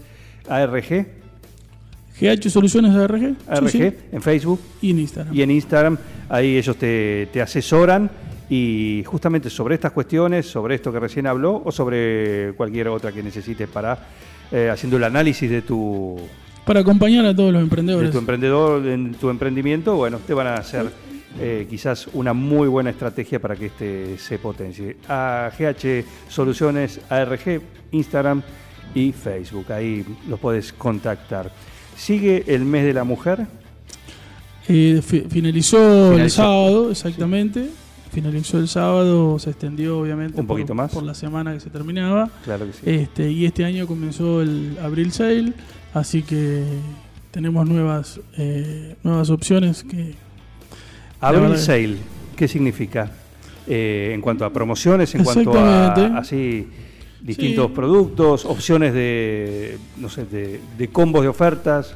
ARG, 0.48 1.06
GH 2.20 2.50
Soluciones 2.50 2.94
ARG. 2.94 3.34
ARG 3.48 3.70
Sí, 3.70 3.78
sí. 3.78 3.92
en 4.12 4.20
Facebook 4.22 4.60
Y 4.82 4.90
en 4.90 4.98
Instagram. 5.00 5.34
y 5.34 5.42
en 5.42 5.50
Instagram, 5.50 5.98
ahí 6.28 6.56
ellos 6.56 6.76
te, 6.76 7.28
te 7.32 7.40
asesoran 7.40 8.10
y 8.50 9.02
justamente 9.06 9.48
sobre 9.48 9.76
estas 9.76 9.92
cuestiones, 9.92 10.44
sobre 10.46 10.74
esto 10.74 10.92
que 10.92 10.98
recién 11.00 11.26
habló 11.26 11.62
o 11.64 11.70
sobre 11.72 12.52
cualquier 12.56 12.88
otra 12.88 13.12
que 13.12 13.22
necesites 13.22 13.68
para 13.68 13.96
eh, 14.52 14.68
haciendo 14.70 14.96
el 14.96 15.04
análisis 15.04 15.48
de 15.48 15.62
tu, 15.62 16.18
Para 16.66 16.80
acompañar 16.80 17.24
a 17.26 17.34
todos 17.34 17.52
los 17.52 17.60
de 17.60 17.64
emprendedores. 17.64 18.10
tu 18.10 18.18
emprendedor, 18.18 18.84
en 18.86 19.14
tu 19.14 19.30
emprendimiento, 19.30 19.94
bueno, 19.94 20.18
te 20.26 20.34
van 20.34 20.48
a 20.48 20.54
hacer 20.54 20.90
eh, 21.40 21.66
quizás 21.70 22.08
una 22.12 22.32
muy 22.32 22.66
buena 22.66 22.90
estrategia 22.90 23.38
para 23.40 23.54
que 23.54 23.66
este 23.66 24.18
se 24.18 24.38
potencie. 24.40 24.96
A 25.08 25.48
GH 25.56 26.04
Soluciones 26.28 27.00
ARG, 27.08 27.60
Instagram 27.92 28.42
y 28.96 29.12
Facebook, 29.12 29.70
ahí 29.70 30.04
los 30.28 30.40
puedes 30.40 30.72
contactar. 30.72 31.52
Sigue 31.96 32.42
el 32.48 32.64
mes 32.64 32.84
de 32.84 32.94
la 32.94 33.04
mujer. 33.04 33.46
Eh, 34.68 35.00
fi- 35.06 35.24
finalizó, 35.30 36.12
el 36.18 36.28
sábado, 36.30 36.90
exactamente. 36.90 37.68
Finalizó 38.12 38.58
el 38.58 38.66
sábado, 38.66 39.38
se 39.38 39.50
extendió 39.50 40.00
obviamente 40.00 40.40
Un 40.40 40.46
por- 40.46 40.56
poquito 40.56 40.74
más. 40.74 40.90
por 40.92 41.04
la 41.04 41.14
semana 41.14 41.52
que 41.54 41.60
se 41.60 41.70
terminaba. 41.70 42.28
Claro 42.44 42.66
que 42.66 42.72
sí. 42.72 42.80
Este, 42.84 43.30
y 43.30 43.46
este 43.46 43.64
año 43.64 43.86
comenzó 43.86 44.42
el 44.42 44.76
Abril 44.82 45.12
Sale, 45.12 45.52
así 45.94 46.22
que 46.22 46.64
tenemos 47.30 47.68
nuevas, 47.68 48.20
eh, 48.36 48.96
nuevas 49.04 49.30
opciones 49.30 49.84
que 49.84 50.14
Abril 51.20 51.56
Sale, 51.56 51.96
¿qué 52.34 52.48
significa? 52.48 53.12
Eh, 53.68 54.10
en 54.12 54.20
cuanto 54.20 54.44
a 54.44 54.52
promociones, 54.52 55.14
en 55.14 55.22
cuanto 55.22 55.52
a 55.56 55.92
así 56.18 56.66
distintos 57.20 57.66
Sí. 57.68 57.72
productos, 57.76 58.44
opciones 58.44 58.92
de, 58.94 59.78
no 59.98 60.08
sé, 60.08 60.24
de, 60.24 60.60
de 60.76 60.88
combos 60.88 61.22
de 61.22 61.28
ofertas. 61.28 61.94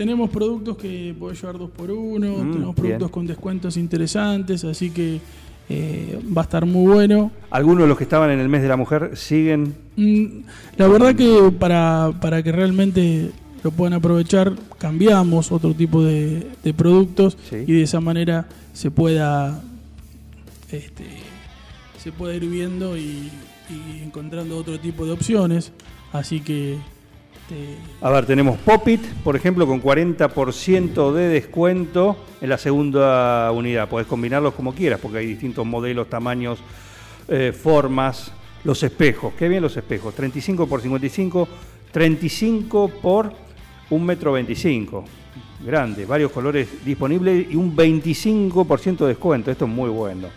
Tenemos 0.00 0.30
productos 0.30 0.78
que 0.78 1.14
podés 1.18 1.38
llevar 1.42 1.58
dos 1.58 1.68
por 1.70 1.90
uno, 1.90 2.28
Mm, 2.38 2.52
tenemos 2.52 2.74
bien. 2.74 2.74
productos 2.74 3.10
con 3.10 3.26
descuentos 3.26 3.76
interesantes, 3.76 4.64
así 4.64 4.88
que 4.90 5.20
eh, 5.68 6.18
va 6.34 6.40
a 6.40 6.44
estar 6.44 6.64
muy 6.64 6.90
bueno. 6.90 7.30
Algunos 7.50 7.82
de 7.82 7.88
los 7.88 7.98
que 7.98 8.04
estaban 8.04 8.30
en 8.30 8.40
el 8.40 8.48
mes 8.48 8.62
de 8.62 8.68
la 8.68 8.78
mujer 8.78 9.10
siguen. 9.14 9.74
Mm, 9.96 10.24
La 10.78 10.88
verdad 10.88 11.14
que 11.14 11.52
para, 11.58 12.12
para 12.18 12.42
que 12.42 12.50
realmente 12.50 13.30
lo 13.62 13.70
puedan 13.72 13.92
aprovechar, 13.92 14.54
cambiamos 14.78 15.52
otro 15.52 15.74
tipo 15.74 16.02
de, 16.02 16.46
de 16.64 16.72
productos 16.72 17.36
Sí. 17.50 17.56
y 17.66 17.72
de 17.72 17.82
esa 17.82 18.00
manera 18.00 18.48
se 18.72 18.90
pueda 18.90 19.60
este, 20.72 21.04
se 22.02 22.10
pueda 22.10 22.34
ir 22.34 22.46
viendo 22.48 22.96
y, 22.96 23.28
y 23.68 24.02
encontrando 24.02 24.56
otro 24.56 24.80
tipo 24.80 25.04
de 25.04 25.12
opciones. 25.12 25.72
Así 26.10 26.40
que 26.40 26.78
A 28.00 28.10
ver, 28.10 28.26
tenemos 28.26 28.58
Popit, 28.58 29.04
por 29.24 29.34
ejemplo, 29.34 29.66
con 29.66 29.82
40% 29.82 31.12
de 31.12 31.28
descuento 31.28 32.16
en 32.40 32.48
la 32.48 32.58
segunda 32.58 33.50
unidad. 33.50 33.88
Podés 33.88 34.06
combinarlos 34.06 34.54
como 34.54 34.72
quieras, 34.72 35.00
porque 35.00 35.18
hay 35.18 35.26
distintos 35.26 35.66
modelos, 35.66 36.08
tamaños, 36.08 36.60
eh, 37.28 37.52
formas. 37.52 38.32
Los 38.62 38.82
espejos, 38.82 39.32
qué 39.38 39.48
bien 39.48 39.62
los 39.62 39.76
espejos. 39.76 40.14
35 40.14 40.66
por 40.66 40.82
55, 40.82 41.48
35 41.92 42.88
por 43.02 43.32
1 43.88 44.04
metro 44.04 44.32
25. 44.32 45.04
Grande, 45.64 46.04
varios 46.04 46.30
colores 46.30 46.84
disponibles 46.84 47.50
y 47.50 47.56
un 47.56 47.74
25% 47.74 48.98
de 48.98 49.08
descuento. 49.08 49.50
Esto 49.50 49.64
es 49.64 49.70
muy 49.70 49.88
bueno. 49.88 50.28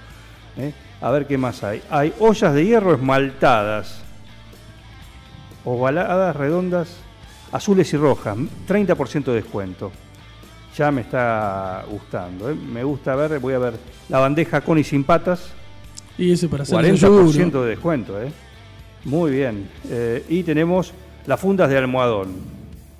¿eh? 0.57 0.73
A 1.01 1.11
ver 1.11 1.27
qué 1.27 1.37
más 1.37 1.63
hay. 1.63 1.81
Hay 1.89 2.13
ollas 2.19 2.53
de 2.53 2.65
hierro 2.65 2.93
esmaltadas 2.93 4.03
ovaladas, 5.65 6.35
redondas, 6.35 6.97
azules 7.51 7.93
y 7.93 7.97
rojas, 7.97 8.37
30% 8.67 9.25
de 9.25 9.33
descuento. 9.33 9.91
Ya 10.77 10.91
me 10.91 11.01
está 11.01 11.85
gustando, 11.89 12.49
¿eh? 12.49 12.55
me 12.55 12.83
gusta 12.83 13.15
ver, 13.15 13.39
voy 13.39 13.53
a 13.53 13.59
ver 13.59 13.73
la 14.09 14.19
bandeja 14.19 14.61
con 14.61 14.79
y 14.79 14.83
sin 14.83 15.03
patas, 15.03 15.53
y 16.17 16.31
ese 16.31 16.47
para 16.47 16.63
hacer 16.63 16.77
40% 16.77 17.63
de 17.63 17.69
descuento, 17.69 18.21
¿eh? 18.21 18.31
muy 19.05 19.31
bien. 19.31 19.67
Eh, 19.89 20.23
y 20.29 20.43
tenemos 20.43 20.93
las 21.25 21.39
fundas 21.39 21.69
de 21.69 21.77
almohadón, 21.77 22.29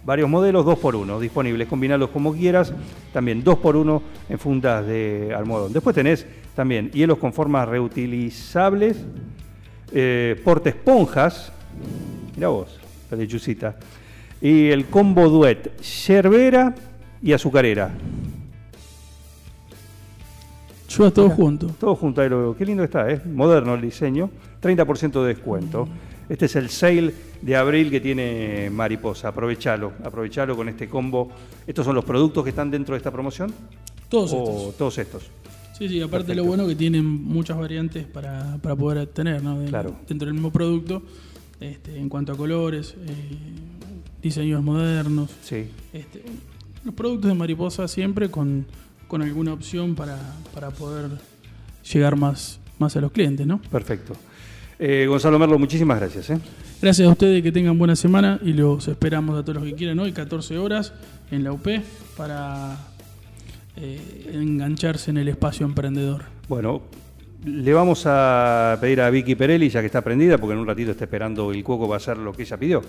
varios 0.04 0.30
modelos, 0.30 0.65
2x1, 0.65 1.19
disponibles, 1.19 1.67
combinarlos 1.67 2.10
como 2.10 2.34
quieras, 2.34 2.73
también 3.12 3.43
2x1 3.43 4.02
en 4.30 4.39
fundas 4.39 4.86
de 4.86 5.34
almohadón. 5.36 5.73
Después 5.73 5.95
tenés 5.95 6.26
también 6.56 6.89
hielos 6.91 7.19
con 7.19 7.34
formas 7.34 7.67
reutilizables, 7.67 8.97
eh, 9.91 10.41
porte 10.43 10.69
esponjas, 10.69 11.52
Mira 12.36 12.48
vos, 12.50 12.67
la 13.12 13.17
lechucita. 13.17 13.76
Y 14.41 14.69
el 14.69 14.86
combo 14.88 15.30
duet, 15.30 15.80
yerbera 15.82 16.74
y 17.22 17.32
azucarera. 17.34 17.91
Lleva 20.96 21.12
todo 21.12 21.30
junto. 21.30 21.67
Todo 21.80 21.96
junto 21.96 22.22
ahí. 22.22 22.30
lo- 22.30 22.56
Qué 22.56 22.65
lindo 22.65 22.84
está, 22.84 23.10
¿eh? 23.10 23.22
Moderno 23.26 23.74
el 23.74 23.82
diseño. 23.82 24.30
30% 24.62 25.22
de 25.24 25.28
descuento. 25.34 25.88
Este 26.30 26.46
es 26.46 26.56
el 26.56 26.69
sale 26.69 27.13
de 27.41 27.56
abril 27.56 27.89
que 27.89 28.00
tiene 28.00 28.69
Mariposa. 28.69 29.30
Aprovechalo, 29.30 29.93
aprovechalo 30.04 30.56
con 30.56 30.69
este 30.69 30.88
combo. 30.88 31.30
¿Estos 31.67 31.86
son 31.86 31.96
los 31.96 32.06
productos 32.06 32.43
que 32.43 32.52
están 32.52 32.69
dentro 32.72 32.93
de 32.93 32.98
esta 32.98 33.12
promoción? 33.12 33.52
Todos 34.08 34.32
¿O 34.34 34.38
estos. 34.43 34.78
todos 34.78 34.98
estos? 35.00 35.24
Sí, 35.78 35.89
sí, 35.89 36.00
aparte 36.00 36.28
Perfecto. 36.28 36.41
lo 36.43 36.48
bueno 36.48 36.67
que 36.67 36.76
tienen 36.76 37.04
muchas 37.06 37.58
variantes 37.58 38.06
para, 38.06 38.58
para 38.62 38.76
poder 38.76 39.08
tener 39.08 39.41
¿no? 39.43 39.60
De- 39.60 39.67
Claro. 39.69 39.96
dentro 40.08 40.28
del 40.28 40.36
mismo 40.36 40.52
producto, 40.52 41.02
este, 41.60 41.98
en 41.98 42.10
cuanto 42.10 42.34
a 42.34 42.38
colores, 42.38 42.96
eh, 42.98 43.12
diseños 44.22 44.63
modernos. 44.63 45.32
Sí. 45.42 45.68
Este, 45.94 46.24
los 46.84 46.94
productos 46.94 47.30
de 47.30 47.36
mariposa 47.36 47.88
siempre 47.88 48.30
con, 48.30 48.66
con 49.08 49.22
alguna 49.22 49.54
opción 49.54 49.96
para, 49.96 50.18
para 50.54 50.72
poder 50.72 51.12
llegar 51.92 52.16
más, 52.16 52.60
más 52.80 52.96
a 52.96 53.02
los 53.02 53.12
clientes, 53.12 53.46
¿no? 53.46 53.62
Perfecto. 53.62 54.13
Eh, 54.80 55.06
Gonzalo 55.08 55.39
Merlo, 55.39 55.58
muchísimas 55.60 56.00
gracias. 56.00 56.30
¿eh? 56.30 56.39
Gracias 56.82 57.08
a 57.08 57.12
ustedes, 57.12 57.42
que 57.42 57.52
tengan 57.52 57.78
buena 57.78 57.96
semana 57.96 58.39
y 58.44 58.54
los 58.54 58.88
esperamos 58.88 59.39
a 59.39 59.44
todos 59.44 59.56
los 59.56 59.66
que 59.66 59.74
quieran 59.74 60.00
hoy, 60.00 60.12
14 60.12 60.58
horas 60.58 60.94
en 61.32 61.44
la 61.44 61.54
UP 61.54 61.68
para 62.18 62.78
eh, 63.78 64.30
engancharse 64.34 65.12
en 65.12 65.18
el 65.18 65.30
espacio 65.30 65.66
emprendedor. 65.66 66.24
Bueno, 66.50 66.82
le 67.45 67.73
vamos 67.73 68.03
a 68.06 68.77
pedir 68.79 69.01
a 69.01 69.10
Vicky 69.10 69.36
Perelli, 69.36 69.69
ya 69.69 69.79
que 69.82 69.88
está 69.88 70.01
prendida, 70.01 70.38
porque 70.38 70.53
en 70.53 70.60
un 70.60 70.67
ratito 70.67 70.91
está 70.91 71.03
esperando 71.06 71.51
el 71.51 71.63
cuoco 71.63 71.88
va 71.88 71.95
a 71.95 71.97
hacer 71.97 72.17
lo 72.17 72.32
que 72.34 72.43
ella 72.43 72.58
pidió, 72.58 72.82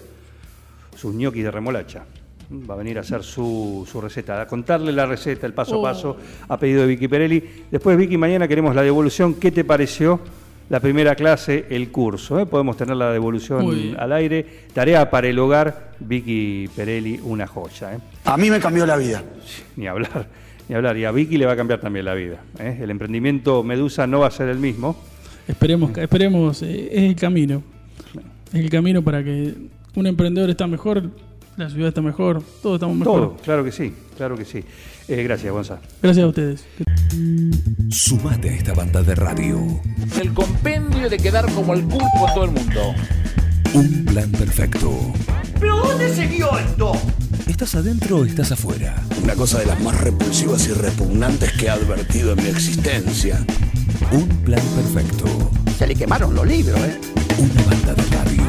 sus 0.97 1.15
ñoquis 1.15 1.45
de 1.45 1.51
remolacha. 1.51 2.05
Va 2.53 2.75
a 2.75 2.77
venir 2.77 2.99
a 2.99 3.01
hacer 3.01 3.23
su, 3.25 3.89
su 3.91 4.01
receta, 4.01 4.41
a 4.43 4.47
contarle 4.47 4.93
la 4.93 5.07
receta, 5.07 5.47
el 5.47 5.55
paso 5.55 5.77
a 5.77 5.79
Oh. 5.79 5.83
paso, 5.83 6.17
a 6.49 6.59
pedido 6.59 6.83
de 6.83 6.89
Vicky 6.89 7.09
Perelli. 7.09 7.43
Después, 7.71 7.97
Vicky, 7.97 8.17
mañana 8.19 8.47
queremos 8.47 8.75
la 8.75 8.83
devolución. 8.83 9.35
¿Qué 9.35 9.51
te 9.51 9.65
pareció 9.65 10.21
la 10.69 10.79
primera 10.79 11.15
clase, 11.15 11.65
el 11.71 11.91
curso? 11.91 12.39
eh? 12.39 12.47
Podemos 12.47 12.77
tener 12.77 12.97
la 12.97 13.11
devolución 13.13 13.97
al 13.99 14.13
aire. 14.13 14.47
Tarea 14.75 15.11
para 15.11 15.27
el 15.27 15.39
hogar, 15.39 15.93
Vicky 15.99 16.69
Perelli, 16.77 17.19
una 17.25 17.47
joya. 17.47 17.95
¿eh? 17.95 17.99
A 18.27 18.37
mí 18.37 18.51
me 18.51 18.61
cambió 18.61 18.85
la 18.87 18.99
vida. 18.99 19.23
Ni 19.77 19.87
hablar, 19.87 20.27
ni 20.69 20.75
hablar. 20.75 20.97
Y 20.97 21.05
a 21.05 21.11
Vicky 21.11 21.37
le 21.37 21.47
va 21.47 21.53
a 21.53 21.57
cambiar 21.57 21.81
también 21.81 22.05
la 22.05 22.15
vida. 22.15 22.43
¿eh? 22.59 22.79
El 22.81 22.91
emprendimiento 22.91 23.63
Medusa 23.63 24.07
no 24.07 24.21
va 24.21 24.29
a 24.29 24.31
ser 24.31 24.49
el 24.49 24.59
mismo. 24.59 24.97
Esperemos, 25.47 25.97
esperemos, 25.99 26.63
eh, 26.63 26.89
es 26.93 27.03
el 27.03 27.17
camino. 27.17 27.63
Es 28.53 28.61
el 28.61 28.71
camino 28.71 29.03
para 29.03 29.23
que 29.23 29.55
un 29.95 30.07
emprendedor 30.07 30.49
está 30.49 30.67
mejor, 30.67 31.11
la 31.57 31.69
ciudad 31.69 31.89
está 31.89 32.01
mejor, 32.01 32.43
todos 32.63 32.77
estamos 32.77 32.97
mejor. 32.97 33.21
Todo, 33.21 33.37
claro 33.37 33.65
que 33.65 33.73
sí, 33.73 33.93
claro 34.17 34.37
que 34.37 34.45
sí. 34.45 34.65
Eh, 35.07 35.23
gracias, 35.23 35.53
Gonzalo. 35.53 35.81
Gracias 36.03 36.25
a 36.25 36.29
ustedes. 36.29 36.65
Sumate 37.91 38.51
a 38.51 38.55
esta 38.55 38.73
banda 38.75 39.03
de 39.03 39.15
radio. 39.15 39.59
El 40.21 40.33
compendio 40.33 41.11
de 41.11 41.19
quedar 41.19 41.45
como 41.53 41.75
el 41.75 41.83
culo 41.83 42.07
con 42.19 42.35
todo 42.35 42.45
el 42.45 42.51
mundo. 42.53 42.81
Un 43.75 44.05
plan 44.05 44.31
perfecto. 44.33 45.13
¿Pero 45.61 45.77
dónde 45.79 46.09
se 46.09 46.27
vio 46.27 46.59
esto? 46.59 46.93
¿Estás 47.47 47.75
adentro 47.75 48.19
o 48.19 48.25
estás 48.25 48.53
afuera? 48.53 48.97
Una 49.23 49.35
cosa 49.35 49.59
de 49.59 49.67
las 49.67 49.79
más 49.81 50.01
repulsivas 50.01 50.67
y 50.67 50.73
repugnantes 50.73 51.53
que 51.53 51.67
he 51.67 51.71
advertido 51.71 52.33
en 52.33 52.43
mi 52.43 52.49
existencia. 52.49 53.45
Un 54.13 54.29
plan 54.45 54.63
perfecto. 54.75 55.27
Se 55.79 55.87
le 55.87 55.95
quemaron 55.95 56.35
los 56.35 56.47
libros, 56.47 56.81
¿eh? 56.81 56.99
Una 57.39 57.63
banda 57.63 57.95
de 57.95 58.03
radio. 58.17 58.44